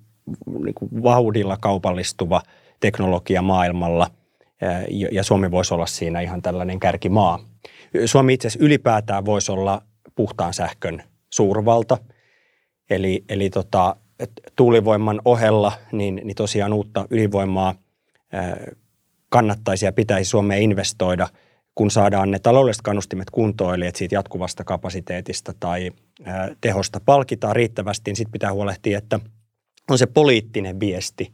[0.47, 2.43] niin vauhdilla kaupallistuva
[2.81, 4.11] teknologia maailmalla,
[5.12, 7.39] ja Suomi voisi olla siinä ihan tällainen kärkimaa.
[8.05, 9.83] Suomi itse asiassa ylipäätään voisi olla
[10.15, 11.99] puhtaan sähkön suurvalta,
[12.91, 13.97] eli, eli tota,
[14.57, 17.75] tuulivoiman ohella niin, niin tosiaan uutta ydinvoimaa
[19.29, 21.29] kannattaisi ja pitäisi Suomeen investoida,
[21.75, 25.91] kun saadaan ne taloudelliset kannustimet kuntoon, eli että siitä jatkuvasta kapasiteetista tai
[26.61, 29.21] tehosta palkitaan riittävästi, niin sitten pitää huolehtia, että
[29.91, 31.33] on se poliittinen viesti,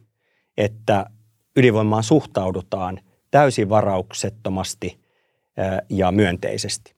[0.57, 1.05] että
[1.55, 2.99] ydinvoimaan suhtaudutaan
[3.31, 4.99] täysin varauksettomasti
[5.89, 6.93] ja myönteisesti.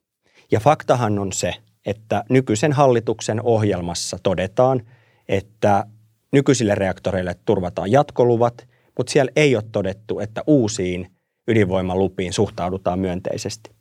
[0.52, 1.54] Ja faktahan on se,
[1.86, 4.82] että nykyisen hallituksen ohjelmassa todetaan,
[5.28, 5.86] että
[6.32, 8.68] nykyisille reaktoreille turvataan jatkoluvat,
[8.98, 11.12] mutta siellä ei ole todettu, että uusiin
[11.48, 13.72] ydinvoimalupiin suhtaudutaan myönteisesti.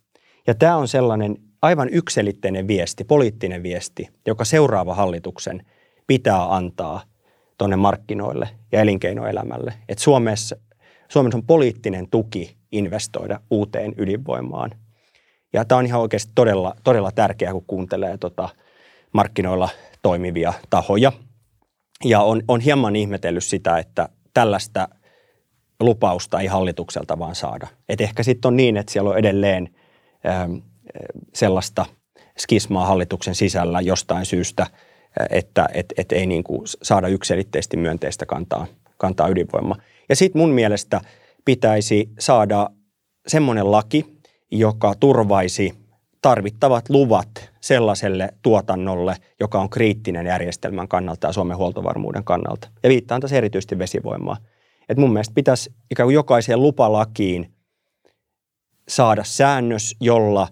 [0.47, 5.65] Ja tämä on sellainen aivan ykselitteinen viesti, poliittinen viesti, joka seuraava hallituksen
[6.07, 7.01] pitää antaa
[7.57, 9.73] tuonne markkinoille ja elinkeinoelämälle.
[9.89, 10.55] Että Suomessa,
[11.09, 14.71] Suomessa on poliittinen tuki investoida uuteen ydinvoimaan.
[15.53, 18.49] Ja tämä on ihan oikeasti todella, todella tärkeää, kun kuuntelee tota
[19.13, 19.69] markkinoilla
[20.01, 21.11] toimivia tahoja.
[22.05, 24.87] Ja on, on hieman ihmetellyt sitä, että tällaista
[25.79, 27.67] lupausta ei hallitukselta vaan saada.
[27.89, 29.69] Et ehkä sitten on niin, että siellä on edelleen
[30.25, 30.55] ähm,
[31.33, 31.85] sellaista
[32.39, 34.67] skismaa hallituksen sisällä jostain syystä,
[35.29, 39.77] että et, et ei niin kuin saada yksilitteisesti myönteistä kantaa, kantaa ydinvoimaa.
[40.09, 41.01] Ja sitten mun mielestä
[41.45, 42.69] pitäisi saada
[43.27, 44.05] semmoinen laki,
[44.51, 45.82] joka turvaisi
[46.23, 52.67] tarvittavat luvat sellaiselle tuotannolle, joka on kriittinen järjestelmän kannalta ja Suomen huoltovarmuuden kannalta.
[52.83, 54.37] Ja viittaan tässä erityisesti vesivoimaa.
[54.89, 57.53] Et mun mielestä pitäisi ikään kuin jokaiseen lupalakiin
[58.87, 60.47] saada säännös, jolla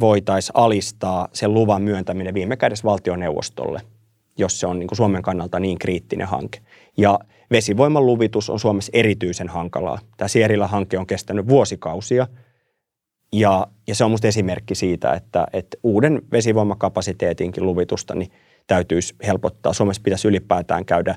[0.00, 3.80] voitaisiin alistaa sen luvan myöntäminen viime kädessä valtioneuvostolle,
[4.38, 6.58] jos se on niin kuin Suomen kannalta niin kriittinen hanke.
[6.96, 7.18] Ja
[7.50, 9.98] vesivoiman luvitus on Suomessa erityisen hankalaa.
[10.16, 12.26] Tämä Sierilä-hanke on kestänyt vuosikausia–
[13.34, 18.30] ja, ja se on minusta esimerkki siitä, että, että uuden vesivoimakapasiteetinkin luvitusta niin
[18.66, 19.72] täytyisi helpottaa.
[19.72, 21.14] Suomessa pitäisi ylipäätään käydä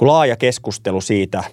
[0.00, 1.44] laaja keskustelu siitä.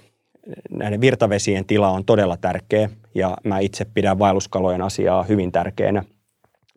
[0.70, 6.04] Näiden virtavesien tila on todella tärkeä ja mä itse pidän vaelluskalojen asiaa hyvin tärkeänä.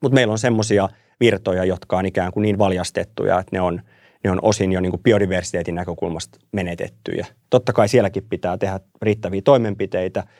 [0.02, 0.88] Mutta meillä on semmoisia
[1.20, 3.82] virtoja, jotka on ikään kuin niin valjastettuja, että ne on,
[4.24, 7.26] ne on osin jo niin kuin biodiversiteetin näkökulmasta menetettyjä.
[7.50, 10.24] Totta kai sielläkin pitää tehdä riittäviä toimenpiteitä–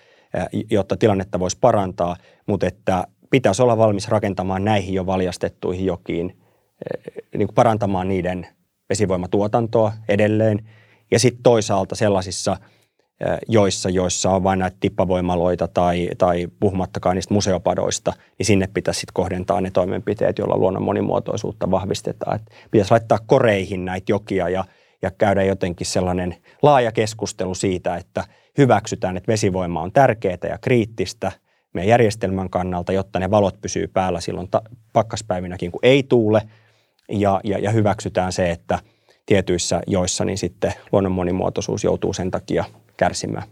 [0.70, 2.16] jotta tilannetta voisi parantaa,
[2.46, 6.38] mutta että pitäisi olla valmis rakentamaan näihin jo valjastettuihin jokiin,
[7.36, 8.46] niin parantamaan niiden
[8.88, 10.68] vesivoimatuotantoa edelleen.
[11.10, 12.56] Ja sitten toisaalta sellaisissa
[13.48, 19.14] joissa, joissa on vain näitä tippavoimaloita tai, tai puhumattakaan niistä museopadoista, niin sinne pitäisi sitten
[19.14, 22.36] kohdentaa ne toimenpiteet, joilla luonnon monimuotoisuutta vahvistetaan.
[22.36, 24.64] Et pitäisi laittaa koreihin näitä jokia ja,
[25.02, 28.24] ja käydä jotenkin sellainen laaja keskustelu siitä, että–
[28.58, 31.32] hyväksytään, että vesivoima on tärkeää ja kriittistä
[31.74, 36.42] meidän järjestelmän kannalta, jotta ne valot pysyy päällä silloin ta- pakkaspäivinäkin, kun ei tuule.
[37.10, 38.78] Ja, ja, ja hyväksytään se, että
[39.26, 42.64] tietyissä joissa niin sitten luonnon monimuotoisuus joutuu sen takia
[42.96, 43.42] kärsimään.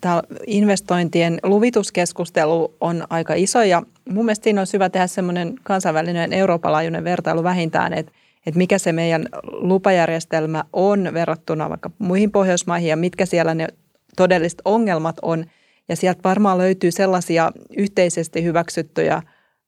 [0.00, 6.32] Tämä investointien luvituskeskustelu on aika iso ja mun mielestä siinä on hyvä tehdä semmoinen kansainvälinen
[6.32, 8.12] Euroopan laajuinen vertailu vähintään, että
[8.46, 13.68] että mikä se meidän lupajärjestelmä on verrattuna vaikka muihin Pohjoismaihin ja mitkä siellä ne
[14.16, 15.44] todelliset ongelmat on.
[15.88, 19.22] Ja sieltä varmaan löytyy sellaisia yhteisesti hyväksyttyjä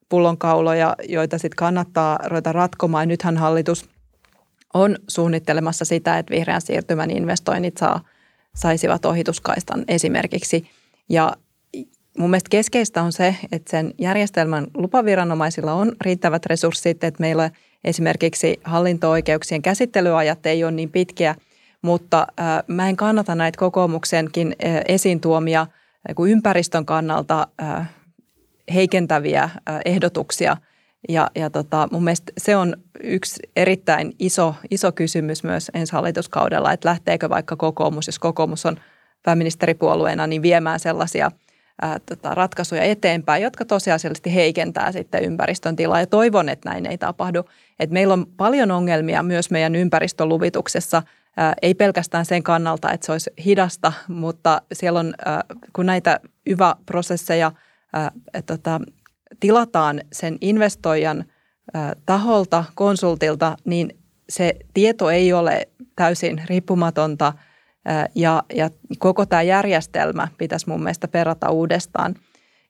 [0.09, 3.09] pullonkauloja, joita sitten kannattaa ruveta ratkomaan.
[3.09, 3.89] Nythän hallitus
[4.75, 8.01] on suunnittelemassa sitä, että vihreän siirtymän investoinnit saa,
[8.55, 10.67] saisivat ohituskaistan esimerkiksi.
[11.09, 11.33] Ja
[12.19, 17.51] mun mielestä keskeistä on se, että sen järjestelmän lupaviranomaisilla on riittävät resurssit, että meillä
[17.85, 21.35] esimerkiksi hallinto-oikeuksien käsittelyajat ei ole niin pitkiä,
[21.83, 27.91] mutta äh, mä en kannata näitä kokoomuksenkin äh, esiin tuomia äh, ympäristön kannalta äh,
[28.75, 30.57] heikentäviä äh, ehdotuksia.
[31.09, 36.73] Ja, ja tota, mun mielestä se on yksi erittäin iso, iso kysymys myös ensi hallituskaudella,
[36.73, 38.77] että lähteekö vaikka kokoomus, jos kokoomus on
[39.23, 41.31] pääministeripuolueena, niin viemään sellaisia–
[41.83, 46.01] ää, tota, ratkaisuja eteenpäin, jotka tosiasiallisesti heikentää sitten ympäristön tilaa.
[46.01, 47.45] Ja toivon, että näin ei tapahdu.
[47.83, 51.03] Et meillä on paljon ongelmia myös meidän ympäristöluvituksessa,
[51.63, 55.15] ei pelkästään sen kannalta, että se olisi hidasta, mutta siellä on,
[55.73, 57.53] kun näitä YVA-prosesseja
[58.47, 58.81] tota,
[59.41, 61.25] tilataan sen investoijan
[62.07, 67.33] taholta, konsultilta, niin se tieto ei ole täysin riippumatonta–
[68.15, 72.15] ja, ja koko tämä järjestelmä pitäisi mun mielestä perata uudestaan.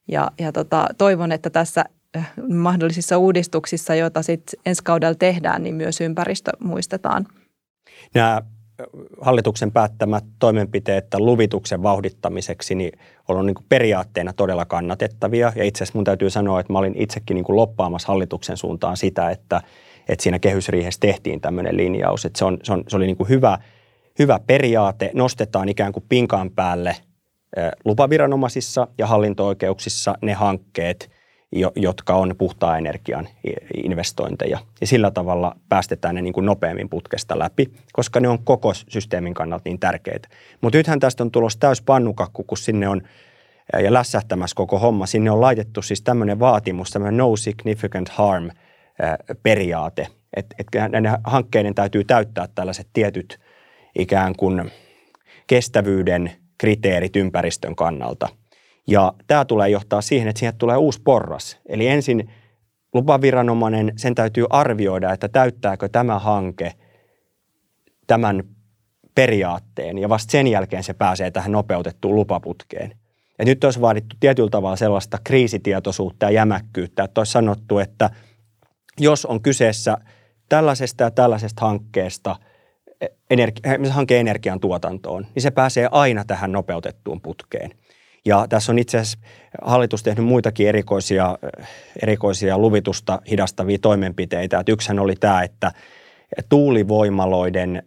[0.08, 1.84] Ja, ja tota, toivon, että tässä
[2.48, 7.26] mahdollisissa uudistuksissa, joita sitten ensi kaudella tehdään, niin myös ympäristö muistetaan.
[8.14, 8.42] Nämä
[9.20, 12.98] hallituksen päättämät toimenpiteet luvituksen vauhdittamiseksi niin
[13.28, 15.52] on niin kuin periaatteena todella kannatettavia.
[15.56, 18.96] Ja itse asiassa mun täytyy sanoa, että mä olin itsekin niin kuin loppaamassa hallituksen suuntaan
[18.96, 19.62] sitä, että,
[20.08, 22.24] että siinä kehysriihessä tehtiin tämmöinen linjaus.
[22.24, 23.58] Että se, on, se, on, se oli niin kuin hyvä–
[24.18, 26.96] hyvä periaate, nostetaan ikään kuin pinkan päälle
[27.84, 31.10] lupaviranomaisissa ja hallinto-oikeuksissa ne hankkeet,
[31.76, 33.28] jotka on puhtaan energian
[33.84, 34.58] investointeja.
[34.80, 39.34] Ja sillä tavalla päästetään ne niin kuin nopeammin putkesta läpi, koska ne on koko systeemin
[39.34, 40.28] kannalta niin tärkeitä.
[40.60, 43.02] Mutta nythän tästä on tulossa täys pannukakku, kun sinne on
[43.82, 45.06] ja lässähtämässä koko homma.
[45.06, 48.50] Sinne on laitettu siis tämmöinen vaatimus, tämmöinen no significant harm
[49.42, 53.40] periaate, että et näiden hankkeiden täytyy täyttää tällaiset tietyt
[53.98, 54.70] ikään kuin
[55.46, 58.28] kestävyyden kriteerit ympäristön kannalta.
[58.86, 61.58] Ja tämä tulee johtaa siihen, että siihen tulee uusi porras.
[61.66, 62.30] Eli ensin
[62.94, 66.72] lupaviranomainen, sen täytyy arvioida, että täyttääkö tämä hanke
[68.06, 68.42] tämän
[69.14, 72.96] periaatteen ja vasta sen jälkeen se pääsee tähän nopeutettuun lupaputkeen.
[73.38, 78.10] Ja nyt olisi vaadittu tietyllä tavalla sellaista kriisitietoisuutta ja jämäkkyyttä, että olisi sanottu, että
[79.00, 79.96] jos on kyseessä
[80.48, 82.36] tällaisesta ja tällaisesta hankkeesta
[83.30, 87.70] energi- hanke energian tuotantoon, niin se pääsee aina tähän nopeutettuun putkeen.
[88.26, 89.18] Ja tässä on itse asiassa
[89.62, 91.38] hallitus tehnyt muitakin erikoisia,
[92.02, 94.60] erikoisia luvitusta hidastavia toimenpiteitä.
[94.60, 95.72] Että yksihän oli tämä, että
[96.48, 97.82] tuulivoimaloiden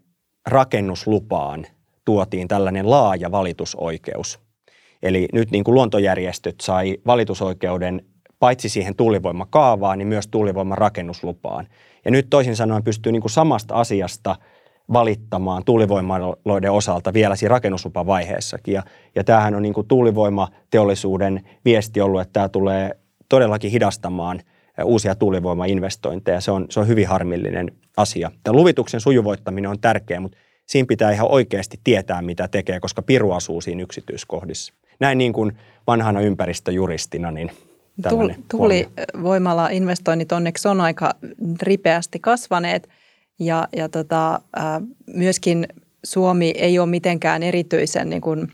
[0.47, 1.65] rakennuslupaan
[2.05, 4.39] tuotiin tällainen laaja valitusoikeus.
[5.03, 8.05] Eli nyt niin kuin luontojärjestöt sai valitusoikeuden
[8.39, 11.67] paitsi siihen tuulivoimakaavaan, niin myös tuulivoiman rakennuslupaan.
[12.05, 14.35] Ja nyt toisin sanoen pystyy niin kuin samasta asiasta
[14.93, 18.73] valittamaan tuulivoimaloiden osalta vielä siinä rakennuslupavaiheessakin.
[18.73, 18.83] Ja,
[19.15, 22.91] ja tämähän on niin kuin tuulivoimateollisuuden viesti ollut, että tämä tulee
[23.29, 24.41] todellakin hidastamaan
[24.83, 26.41] uusia tuulivoimainvestointeja.
[26.41, 28.31] Se on, se on hyvin harmillinen asia.
[28.43, 33.31] Tämä luvituksen sujuvoittaminen on tärkeä, mutta siinä pitää ihan oikeasti tietää, mitä tekee, koska piru
[33.31, 34.73] asuu siinä yksityiskohdissa.
[34.99, 35.51] Näin niin kuin
[35.87, 37.51] vanhana ympäristöjuristina, niin
[38.51, 41.13] Tuulivoimala investoinnit onneksi on aika
[41.61, 42.89] ripeästi kasvaneet
[43.39, 44.41] ja, ja tota,
[45.13, 45.67] myöskin
[46.05, 48.51] Suomi ei ole mitenkään erityisen niin kuin,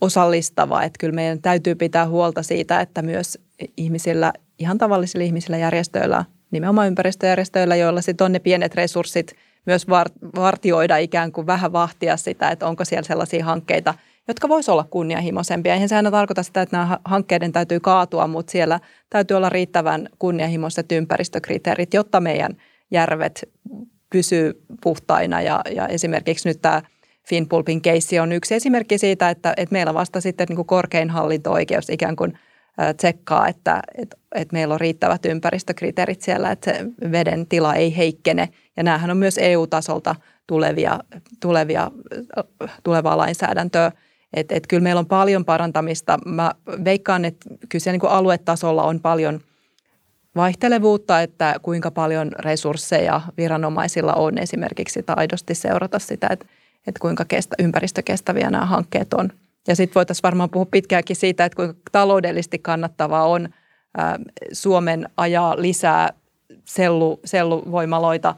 [0.00, 0.82] osallistava.
[0.82, 3.38] Että kyllä meidän täytyy pitää huolta siitä, että myös
[3.76, 9.34] ihmisillä, ihan tavallisilla ihmisillä järjestöillä, nimenomaan ympäristöjärjestöillä, joilla sitten on ne pienet resurssit
[9.66, 9.86] myös
[10.36, 13.94] vartioida ikään kuin vähän vahtia sitä, että onko siellä sellaisia hankkeita–
[14.28, 15.74] jotka voisi olla kunnianhimoisempia.
[15.74, 18.80] Eihän se aina tarkoita sitä, että nämä hankkeiden täytyy kaatua, mutta siellä
[19.10, 22.56] täytyy olla riittävän kunnianhimoiset ympäristökriteerit, jotta meidän
[22.90, 23.48] järvet
[24.14, 25.42] pysyy puhtaina.
[25.42, 26.82] Ja, ja esimerkiksi nyt tämä
[27.28, 31.90] Finpulpin keissi on yksi esimerkki siitä, että, että meillä vasta sitten niin kuin korkein hallinto-oikeus
[31.90, 32.38] ikään kuin
[32.96, 38.48] tsekkaa, että, että, että meillä on riittävät ympäristökriteerit siellä, että se veden tila ei heikkene.
[38.76, 40.14] Ja näähän on myös EU-tasolta
[40.46, 40.98] tulevia,
[41.40, 41.90] tulevia,
[42.82, 43.92] tulevaa lainsäädäntöä.
[44.34, 46.18] Että et kyllä meillä on paljon parantamista.
[46.26, 46.52] Mä
[46.84, 49.40] veikkaan, että kyllä siellä niin aluetasolla on paljon
[50.36, 56.46] vaihtelevuutta, että kuinka paljon resursseja viranomaisilla on esimerkiksi taidosti seurata sitä, että,
[56.86, 59.30] että kuinka kestä, ympäristökestäviä nämä hankkeet on.
[59.68, 63.48] Ja sitten voitaisiin varmaan puhua pitkäänkin siitä, että kuinka taloudellisesti kannattavaa on
[64.52, 66.10] Suomen ajaa lisää
[66.64, 68.34] sellu, selluvoimaloita,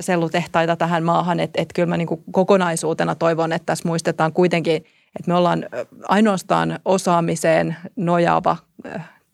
[0.00, 1.40] sellutehtaita tähän maahan.
[1.40, 4.84] Että et kyllä mä niin kokonaisuutena toivon, että tässä muistetaan kuitenkin–
[5.16, 5.66] että me ollaan
[6.08, 8.56] ainoastaan osaamiseen nojaava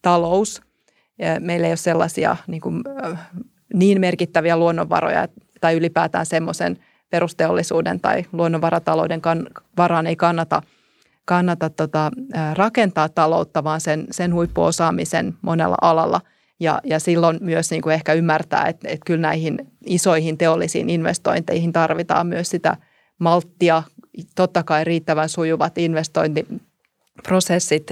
[0.02, 0.62] talous.
[1.40, 2.82] Meillä ei ole sellaisia niin, kuin,
[3.74, 5.28] niin merkittäviä luonnonvaroja
[5.60, 6.78] tai ylipäätään semmoisen
[7.10, 9.46] perusteollisuuden tai luonnonvaratalouden kan,
[9.76, 10.62] varaan ei kannata,
[11.24, 12.10] kannata tota,
[12.54, 16.20] rakentaa taloutta, vaan sen, sen huippuosaamisen monella alalla.
[16.60, 21.72] Ja, ja silloin myös niin kuin ehkä ymmärtää, että, että kyllä näihin isoihin teollisiin investointeihin
[21.72, 22.76] tarvitaan myös sitä
[23.18, 23.82] malttia,
[24.34, 27.90] totta kai riittävän sujuvat investointiprosessit,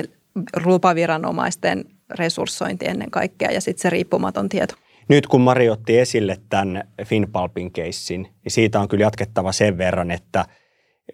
[0.65, 1.85] lupaviranomaisten
[2.19, 4.75] resurssointi ennen kaikkea ja sitten se riippumaton tieto.
[5.09, 10.11] Nyt kun Mari otti esille tämän Finpalpin keissin, niin siitä on kyllä jatkettava sen verran,
[10.11, 10.45] että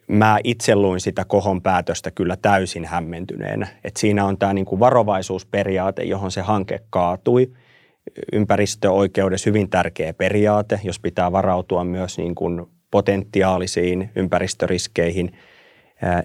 [0.09, 3.67] mä itse luin sitä kohon päätöstä kyllä täysin hämmentyneenä.
[3.85, 7.53] Et siinä on tämä niinku varovaisuusperiaate, johon se hanke kaatui.
[8.33, 15.33] Ympäristöoikeudessa hyvin tärkeä periaate, jos pitää varautua myös niin kuin potentiaalisiin ympäristöriskeihin,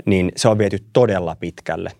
[0.05, 1.91] niin se on viety todella pitkälle.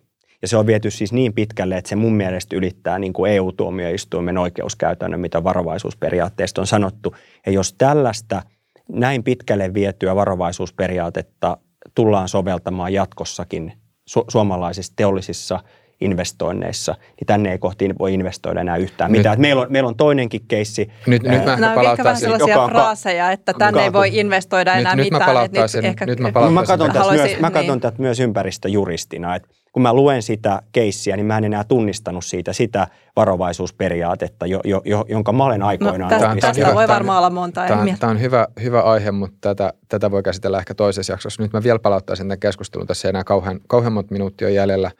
[0.43, 4.37] Ja se on viety siis niin pitkälle, että se mun mielestä ylittää niin kuin EU-tuomioistuimen
[4.37, 7.15] oikeuskäytännön, mitä varovaisuusperiaatteesta on sanottu.
[7.45, 8.41] Ja jos tällaista
[8.89, 11.57] näin pitkälle vietyä varovaisuusperiaatetta
[11.95, 13.73] tullaan soveltamaan jatkossakin
[14.09, 15.59] su- suomalaisissa teollisissa
[16.01, 19.41] investoinneissa, niin tänne ei kohti voi investoida enää yhtään nyt, mitään.
[19.41, 20.91] meillä, on, meillä on toinenkin keissi.
[21.07, 23.83] Nyt, nyt mä Nämä on ehkä vähän sellaisia joka fraaseja, että tänne kaatu.
[23.83, 25.19] ei voi investoida enää nyt, mitään.
[25.19, 25.83] Nyt mä palauttaisin.
[25.83, 26.53] Nyt, nyt mä, palauttaisin.
[26.53, 27.81] mä katson, tätä myös, niin.
[27.81, 32.53] tätä myös ympäristöjuristina, että kun mä luen sitä keissiä, niin mä en enää tunnistanut siitä
[32.53, 36.87] sitä varovaisuusperiaatetta, jo, jo, jo, jonka mä olen no, aikoinaan no, tästä, tästä hyvä, voi
[36.87, 40.73] varmaan olla monta tämä, tämä on hyvä, hyvä aihe, mutta tätä, tätä voi käsitellä ehkä
[40.73, 41.43] toisessa jaksossa.
[41.43, 42.87] Nyt mä vielä palauttaisin tämän keskustelun.
[42.87, 44.91] Tässä ei enää kauhean, kauhean monta minuuttia jäljellä.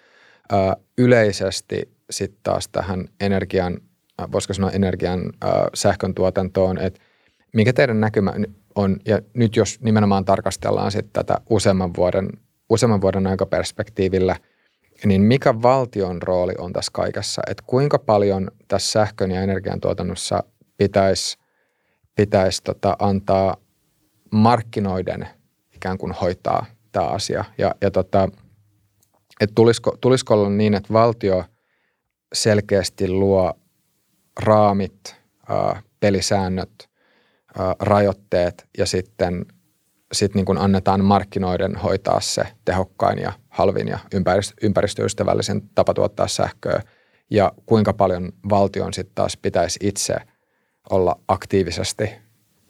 [0.53, 0.55] Ö,
[0.97, 3.77] yleisesti sitten taas tähän energian,
[4.31, 6.99] voisiko sanoa energian ö, sähkön tuotantoon, että
[7.53, 8.33] mikä teidän näkymä
[8.75, 12.29] on, ja nyt jos nimenomaan tarkastellaan sitten tätä useamman vuoden,
[12.69, 14.35] useamman vuoden aikaperspektiivillä,
[15.05, 17.41] niin mikä valtion rooli on tässä kaikessa?
[17.49, 20.43] Että kuinka paljon tässä sähkön ja energian tuotannossa
[20.77, 21.37] pitäisi,
[22.15, 23.57] pitäisi tota antaa
[24.31, 25.27] markkinoiden
[25.75, 27.45] ikään kuin hoitaa tämä asia?
[27.57, 28.29] Ja, ja tota,
[29.41, 31.45] että tulisiko, tulisiko olla niin, että valtio
[32.33, 33.53] selkeästi luo
[34.39, 35.15] raamit,
[35.99, 36.71] pelisäännöt–
[37.79, 39.45] rajoitteet ja sitten
[40.11, 43.99] sit niin kuin annetaan markkinoiden hoitaa se tehokkain ja halvin ja
[44.61, 46.81] ympäristöystävällisen tapa tuottaa sähköä?
[47.29, 50.15] Ja kuinka paljon valtion sitten taas pitäisi itse
[50.89, 52.09] olla aktiivisesti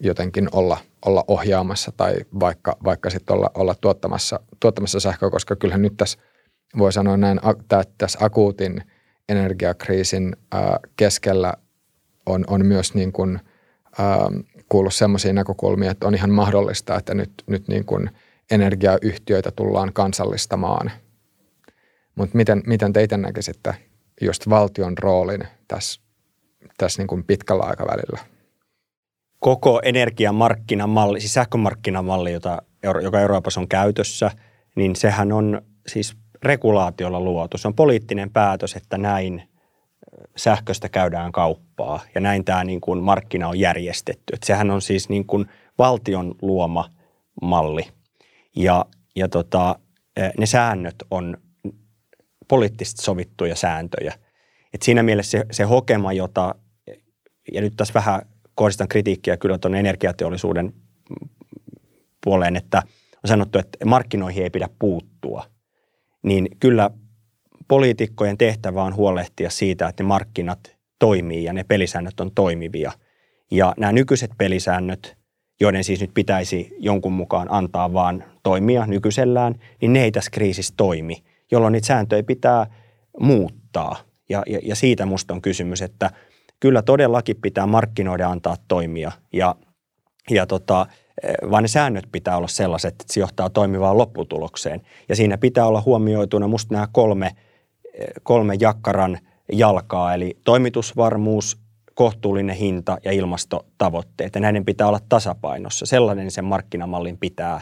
[0.00, 5.82] jotenkin olla, olla ohjaamassa tai vaikka, vaikka sitten olla, olla tuottamassa, tuottamassa sähköä, koska kyllähän
[5.82, 6.18] nyt tässä
[6.78, 8.82] voi sanoa näin, että tässä akuutin
[9.28, 10.36] energiakriisin
[10.96, 11.54] keskellä
[12.26, 13.40] on, on myös niin kuin,
[14.68, 18.10] kuullut sellaisia näkökulmia, että on ihan mahdollista, että nyt, nyt niin kuin
[18.50, 20.90] energiayhtiöitä tullaan kansallistamaan.
[22.14, 23.74] Mutta miten, miten teitä näkisitte
[24.20, 26.00] just valtion roolin tässä,
[26.78, 28.18] tässä niin kuin pitkällä aikavälillä?
[29.38, 32.62] Koko energiamarkkinamalli, siis sähkömarkkinamalli, jota,
[33.02, 34.30] joka Euroopassa on käytössä,
[34.76, 37.58] niin sehän on siis regulaatiolla luotu.
[37.58, 39.42] Se on poliittinen päätös, että näin
[40.36, 44.34] sähköstä käydään kauppaa ja näin tämä niin kuin markkina on järjestetty.
[44.34, 45.46] Että sehän on siis niin kuin
[45.78, 46.90] valtion luoma
[47.42, 47.86] malli
[48.56, 48.84] ja,
[49.16, 49.78] ja tota,
[50.38, 51.36] ne säännöt on
[52.48, 54.14] poliittisesti sovittuja sääntöjä.
[54.74, 56.54] Et siinä mielessä se, se hokema, jota,
[57.52, 58.22] ja nyt tässä vähän
[58.54, 60.74] kohdistan kritiikkiä kyllä tuonne energiateollisuuden
[62.24, 62.82] puoleen, että
[63.24, 65.46] on sanottu, että markkinoihin ei pidä puuttua,
[66.22, 66.90] niin kyllä
[67.68, 72.92] poliitikkojen tehtävä on huolehtia siitä, että ne markkinat toimii ja ne pelisäännöt on toimivia.
[73.50, 75.16] Ja nämä nykyiset pelisäännöt,
[75.60, 80.74] joiden siis nyt pitäisi jonkun mukaan antaa vaan toimia nykyisellään, niin ne ei tässä kriisissä
[80.76, 82.66] toimi, jolloin niitä sääntöjä pitää
[83.20, 83.96] muuttaa.
[84.28, 86.10] Ja, ja, ja siitä musta on kysymys, että
[86.60, 89.54] kyllä todellakin pitää markkinoiden antaa toimia ja,
[90.30, 90.86] ja tota,
[91.50, 94.80] vaan ne säännöt pitää olla sellaiset, että se johtaa toimivaan lopputulokseen.
[95.08, 97.30] Ja siinä pitää olla huomioituna musta nämä kolme–
[98.22, 99.18] kolme jakkaran
[99.52, 101.58] jalkaa, eli toimitusvarmuus,
[101.94, 104.34] kohtuullinen hinta ja ilmastotavoitteet.
[104.34, 105.86] Ja näiden pitää olla tasapainossa.
[105.86, 107.60] Sellainen sen markkinamallin pitää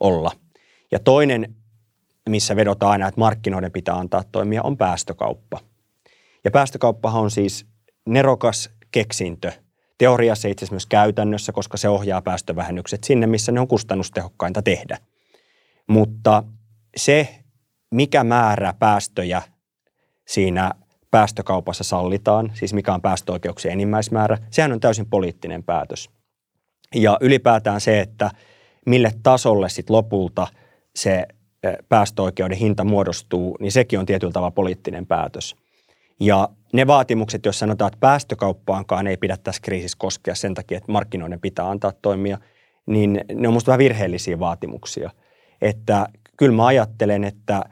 [0.00, 0.32] olla.
[0.90, 1.54] Ja toinen,
[2.28, 5.60] missä vedotaan aina, että markkinoiden pitää antaa toimia, on päästökauppa.
[6.44, 7.66] Ja päästökauppahan on siis
[8.06, 9.52] nerokas keksintö.
[9.98, 14.98] Teoriassa itse asiassa myös käytännössä, koska se ohjaa päästövähennykset sinne, missä ne on kustannustehokkainta tehdä.
[15.86, 16.42] Mutta
[16.96, 17.28] se,
[17.90, 19.42] mikä määrä päästöjä
[20.26, 20.70] siinä
[21.10, 26.10] päästökaupassa sallitaan, siis mikä on päästöoikeuksien enimmäismäärä, sehän on täysin poliittinen päätös.
[26.94, 28.30] Ja ylipäätään se, että
[28.86, 30.46] mille tasolle sitten lopulta
[30.96, 31.26] se
[31.88, 35.56] päästöoikeuden hinta muodostuu, niin sekin on tietyllä tavalla poliittinen päätös.
[36.20, 40.92] Ja ne vaatimukset, jos sanotaan, että päästökauppaankaan ei pidä tässä kriisissä koskea sen takia, että
[40.92, 42.38] markkinoiden pitää antaa toimia,
[42.86, 45.10] niin ne on minusta vähän virheellisiä vaatimuksia.
[45.60, 47.64] Että kyllä mä ajattelen, että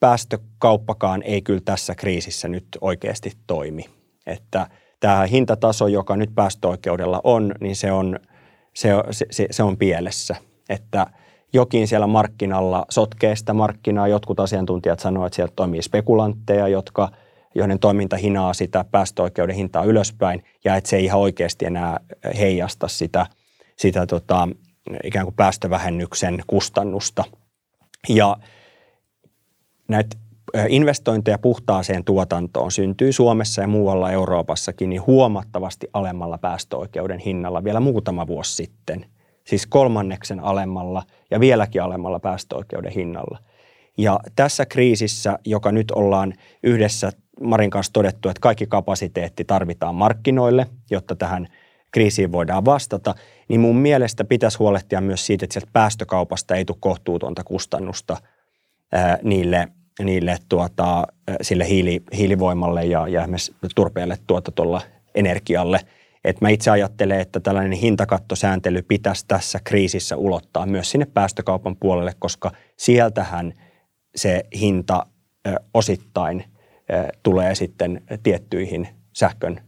[0.00, 3.84] päästökauppakaan ei kyllä tässä kriisissä nyt oikeasti toimi.
[4.26, 4.66] Että
[5.00, 8.18] tämä hintataso, joka nyt päästöoikeudella on, niin se on,
[8.74, 8.90] se,
[9.30, 10.36] se, se on pielessä.
[10.68, 11.06] Että
[11.52, 14.08] jokin siellä markkinalla sotkee sitä markkinaa.
[14.08, 17.08] Jotkut asiantuntijat sanovat, että siellä toimii spekulantteja, jotka,
[17.54, 22.00] joiden toiminta hinaa sitä päästöoikeuden hintaa ylöspäin ja että se ei ihan oikeasti enää
[22.38, 23.26] heijasta sitä,
[23.76, 24.48] sitä tota,
[25.04, 27.24] ikään kuin päästövähennyksen kustannusta.
[28.08, 28.36] Ja
[29.88, 30.16] näitä
[30.68, 38.26] investointeja puhtaaseen tuotantoon syntyy Suomessa ja muualla Euroopassakin niin huomattavasti alemmalla päästöoikeuden hinnalla vielä muutama
[38.26, 39.06] vuosi sitten.
[39.44, 43.38] Siis kolmanneksen alemmalla ja vieläkin alemmalla päästöoikeuden hinnalla.
[43.98, 46.32] Ja tässä kriisissä, joka nyt ollaan
[46.62, 51.48] yhdessä Marin kanssa todettu, että kaikki kapasiteetti tarvitaan markkinoille, jotta tähän
[51.92, 53.14] kriisiin voidaan vastata,
[53.48, 58.16] niin mun mielestä pitäisi huolehtia myös siitä, että sieltä päästökaupasta ei tule kohtuutonta kustannusta
[59.22, 59.68] niille–
[60.04, 61.06] niille tuota,
[61.42, 64.80] sille hiili, hiilivoimalle ja, ja esimerkiksi turpeelle tuotetulla
[65.14, 65.80] energialle.
[66.24, 72.12] Et mä itse ajattelen, että tällainen hintakattosääntely pitäisi tässä kriisissä ulottaa myös sinne päästökaupan puolelle,
[72.18, 73.52] koska sieltähän
[74.16, 75.06] se hinta
[75.74, 76.44] osittain
[77.22, 79.60] tulee sitten tiettyihin sähkön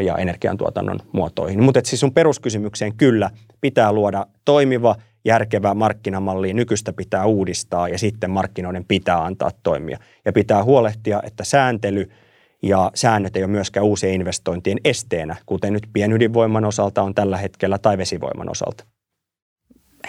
[0.00, 1.62] ja energiantuotannon muotoihin.
[1.62, 8.30] Mutta siis sun peruskysymykseen kyllä pitää luoda toimiva, järkevä markkinamalli, nykyistä pitää uudistaa ja sitten
[8.30, 9.98] markkinoiden pitää antaa toimia.
[10.24, 12.10] Ja pitää huolehtia, että sääntely
[12.62, 17.78] ja säännöt ei ole myöskään uusien investointien esteenä, kuten nyt pienydinvoiman osalta on tällä hetkellä
[17.78, 18.84] tai vesivoiman osalta.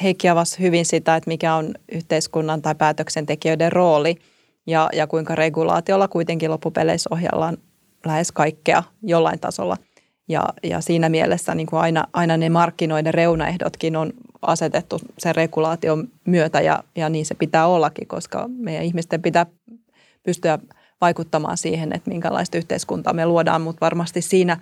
[0.02, 4.16] Heikki avasi hyvin sitä, että mikä on yhteiskunnan tai päätöksentekijöiden rooli
[4.68, 7.58] ja, ja kuinka regulaatiolla kuitenkin loppupeleissä ohjellaan
[8.06, 9.78] lähes kaikkea jollain tasolla.
[10.30, 14.14] Ja, ja siinä mielessä niin kuin aina, aina ne markkinoiden reunaehdotkin on
[14.48, 19.46] asetettu sen regulaation myötä ja, ja niin se pitää ollakin, koska meidän ihmisten pitää
[20.24, 20.60] pystyä
[21.02, 24.58] vaikuttamaan siihen, että minkälaista yhteiskuntaa me luodaan, mutta varmasti siinä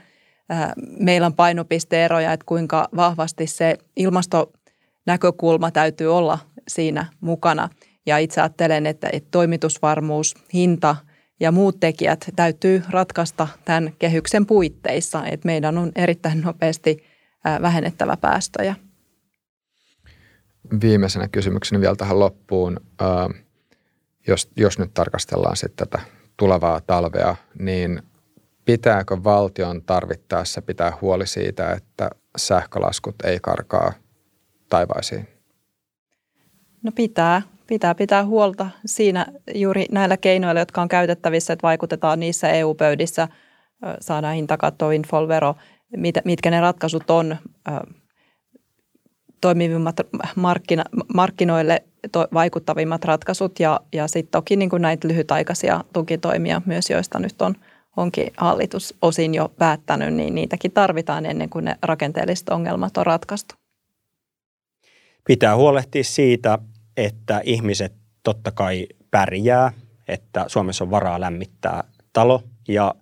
[0.49, 7.69] ää, meillä on painopisteeroja, että kuinka vahvasti se ilmastonäkökulma täytyy olla siinä mukana.
[8.05, 10.95] Ja itse ajattelen, että, että toimitusvarmuus, hinta–
[11.39, 17.03] ja muut tekijät täytyy ratkaista tämän kehyksen puitteissa, että meidän on erittäin nopeasti
[17.61, 18.75] vähennettävä päästöjä.
[20.81, 22.79] Viimeisenä kysymyksenä vielä tähän loppuun.
[24.27, 26.05] Jos, jos nyt tarkastellaan sitten tätä
[26.37, 28.01] tulevaa talvea, niin
[28.65, 33.93] pitääkö valtion tarvittaessa pitää huoli siitä, että sähkölaskut ei karkaa
[34.69, 35.27] taivaisiin?
[36.83, 42.49] No pitää pitää pitää huolta siinä juuri näillä keinoilla, jotka on käytettävissä, että vaikutetaan niissä
[42.49, 43.27] EU-pöydissä,
[43.99, 45.55] saadaan hintakatto, infolvero,
[46.25, 47.37] mitkä ne ratkaisut on
[49.43, 49.95] toimivimmat
[50.35, 50.83] markkina,
[51.13, 57.19] markkinoille to, vaikuttavimmat ratkaisut ja, ja sitten toki niin kuin näitä lyhytaikaisia tukitoimia myös, joista
[57.19, 57.55] nyt on,
[57.97, 63.55] onkin hallitus osin jo päättänyt, niin niitäkin tarvitaan ennen kuin ne rakenteelliset ongelmat on ratkaistu.
[65.27, 66.57] Pitää huolehtia siitä,
[66.97, 69.71] että ihmiset totta kai pärjää,
[70.07, 71.83] että Suomessa on varaa lämmittää
[72.13, 72.95] talo ja,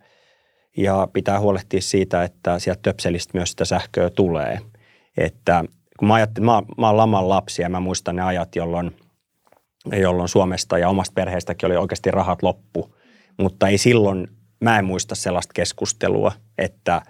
[0.77, 4.59] ja pitää huolehtia siitä, että sieltä töpselistä myös sitä sähköä tulee.
[5.17, 5.63] Että
[6.01, 8.95] kun mä ajattelin, mä, mä olen laman lapsi ja mä muistan ne ajat, jolloin,
[10.01, 12.95] jolloin Suomesta ja omasta perheestäkin oli oikeasti rahat loppu.
[13.39, 14.27] Mutta ei silloin,
[14.61, 17.01] mä en muista sellaista keskustelua, että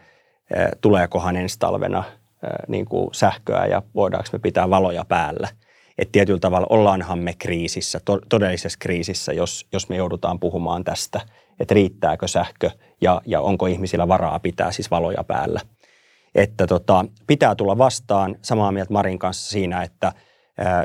[0.82, 2.04] tuleekohan ensi talvena
[2.68, 5.48] niin kuin sähköä ja voidaanko me pitää valoja päällä–
[5.98, 11.22] että tietyllä tavalla ollaanhan me kriisissä, to, todellisessa kriisissä, jos, jos me joudutaan puhumaan tästä,
[11.60, 12.70] että riittääkö sähkö
[13.02, 15.62] ja, ja onko ihmisillä varaa pitää siis valoja päällä.
[16.36, 20.12] Että tota, pitää tulla vastaan samaa mieltä Marin kanssa siinä, että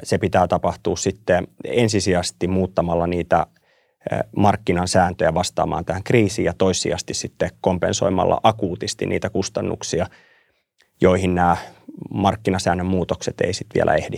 [0.02, 3.46] se pitää tapahtua sitten ensisijaisesti muuttamalla niitä
[4.36, 10.06] markkinan sääntöjä vastaamaan tähän kriisiin ja toissijasti sitten kompensoimalla akuutisti niitä kustannuksia,
[11.00, 11.56] joihin nämä
[12.10, 14.16] markkinasäännön muutokset ei sitten vielä ehdi.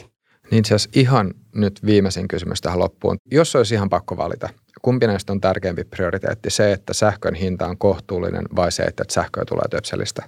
[0.51, 3.17] Niin itse asiassa ihan nyt viimeisin kysymys tähän loppuun.
[3.31, 4.49] Jos olisi ihan pakko valita,
[4.83, 6.51] kumpi näistä on tärkeämpi prioriteetti?
[6.51, 10.23] Se, että sähkön hinta on kohtuullinen vai se, että sähköä tulee töpselistä?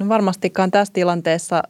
[0.00, 1.62] No varmastikaan tässä tilanteessa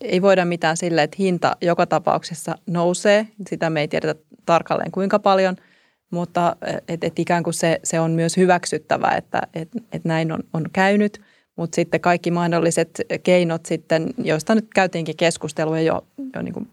[0.00, 3.28] ei voida mitään sille, että hinta joka tapauksessa nousee.
[3.48, 5.56] Sitä me ei tiedetä tarkalleen kuinka paljon,
[6.10, 6.56] mutta
[6.88, 10.64] et, et ikään kuin se, se on myös hyväksyttävä, että et, et näin on, on
[10.72, 11.20] käynyt–
[11.56, 16.70] mutta sitten kaikki mahdolliset keinot sitten, joista nyt käytiinkin keskustelua jo, jo niin kuin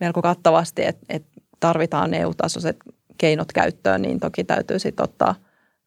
[0.00, 2.76] melko kattavasti, että, että tarvitaan EU-tasoiset
[3.18, 5.34] keinot käyttöön, niin toki täytyy sitten ottaa,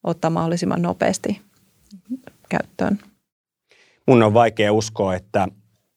[0.03, 1.41] ottaa mahdollisimman nopeasti
[2.49, 2.99] käyttöön.
[4.07, 5.47] Mun on vaikea uskoa, että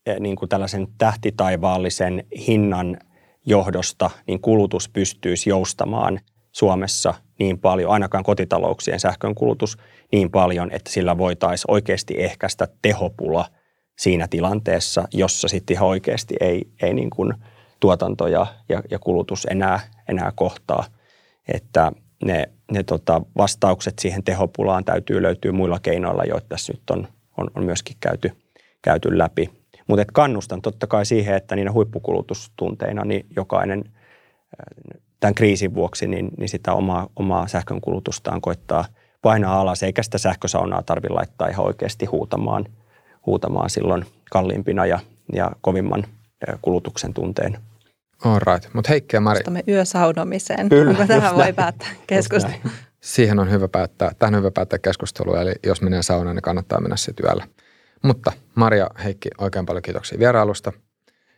[0.07, 2.99] eh, niin kuin tällaisen tähtitaivaallisen hinnan
[3.47, 6.21] johdosta niin kulutus pystyisi joustamaan
[6.53, 9.79] Suomessa niin paljon, ainakaan kotitalouksien sähkön kulutus
[10.13, 13.45] niin paljon, että sillä voitaisiin oikeasti ehkäistä tehopula
[13.99, 17.35] siinä tilanteessa, jossa sitten ihan oikeasti ei, ei niin kuin
[17.81, 20.85] tuotanto ja, ja, ja kulutus enää, enää kohtaa.
[21.49, 21.93] Että
[22.25, 27.09] ne, ne tota vastaukset siihen tehopulaan täytyy löytyä muilla keinoilla, joita tässä nyt on,
[27.41, 28.33] on, on myöskin käyty,
[28.83, 29.51] käyty läpi.
[29.87, 33.85] Mutta kannustan totta kai siihen, että niinä huippukulutustunteina niin jokainen
[35.21, 38.85] tämän kriisin vuoksi niin, niin sitä omaa, omaa sähkönkulutustaan koittaa
[39.23, 42.65] painaa alas, eikä sitä sähkösaunaa tarvitse laittaa ihan oikeasti huutamaan,
[43.27, 44.99] huutamaan silloin kalliimpina ja,
[45.35, 46.05] ja kovimman
[46.63, 47.59] kulutuksen tunteen.
[48.25, 48.75] All right.
[48.75, 49.39] Mutta Heikki ja Mari.
[49.39, 50.69] Nostamme yösaunomiseen.
[50.69, 52.71] Kyllä, Onko tähän voi päättää keskustelua?
[53.01, 56.81] Siihen on hyvä päättää, tähän on hyvä päättää keskustelua, eli jos menee saunaan, niin kannattaa
[56.81, 57.45] mennä sitten yöllä.
[58.03, 60.73] Mutta Maria, Heikki, oikein paljon kiitoksia vierailusta.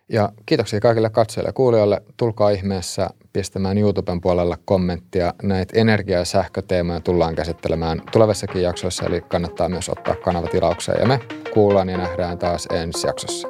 [0.09, 2.03] Ja kiitoksia kaikille katsojille ja kuulijoille.
[2.17, 5.35] Tulkaa ihmeessä pistämään YouTuben puolella kommenttia.
[5.43, 11.01] Näitä energia- ja sähköteemoja tullaan käsittelemään tulevissakin jaksoissa, eli kannattaa myös ottaa kanava tilaukseen.
[11.01, 11.21] Ja me
[11.55, 13.49] kuullaan ja nähdään taas ensi jaksossa.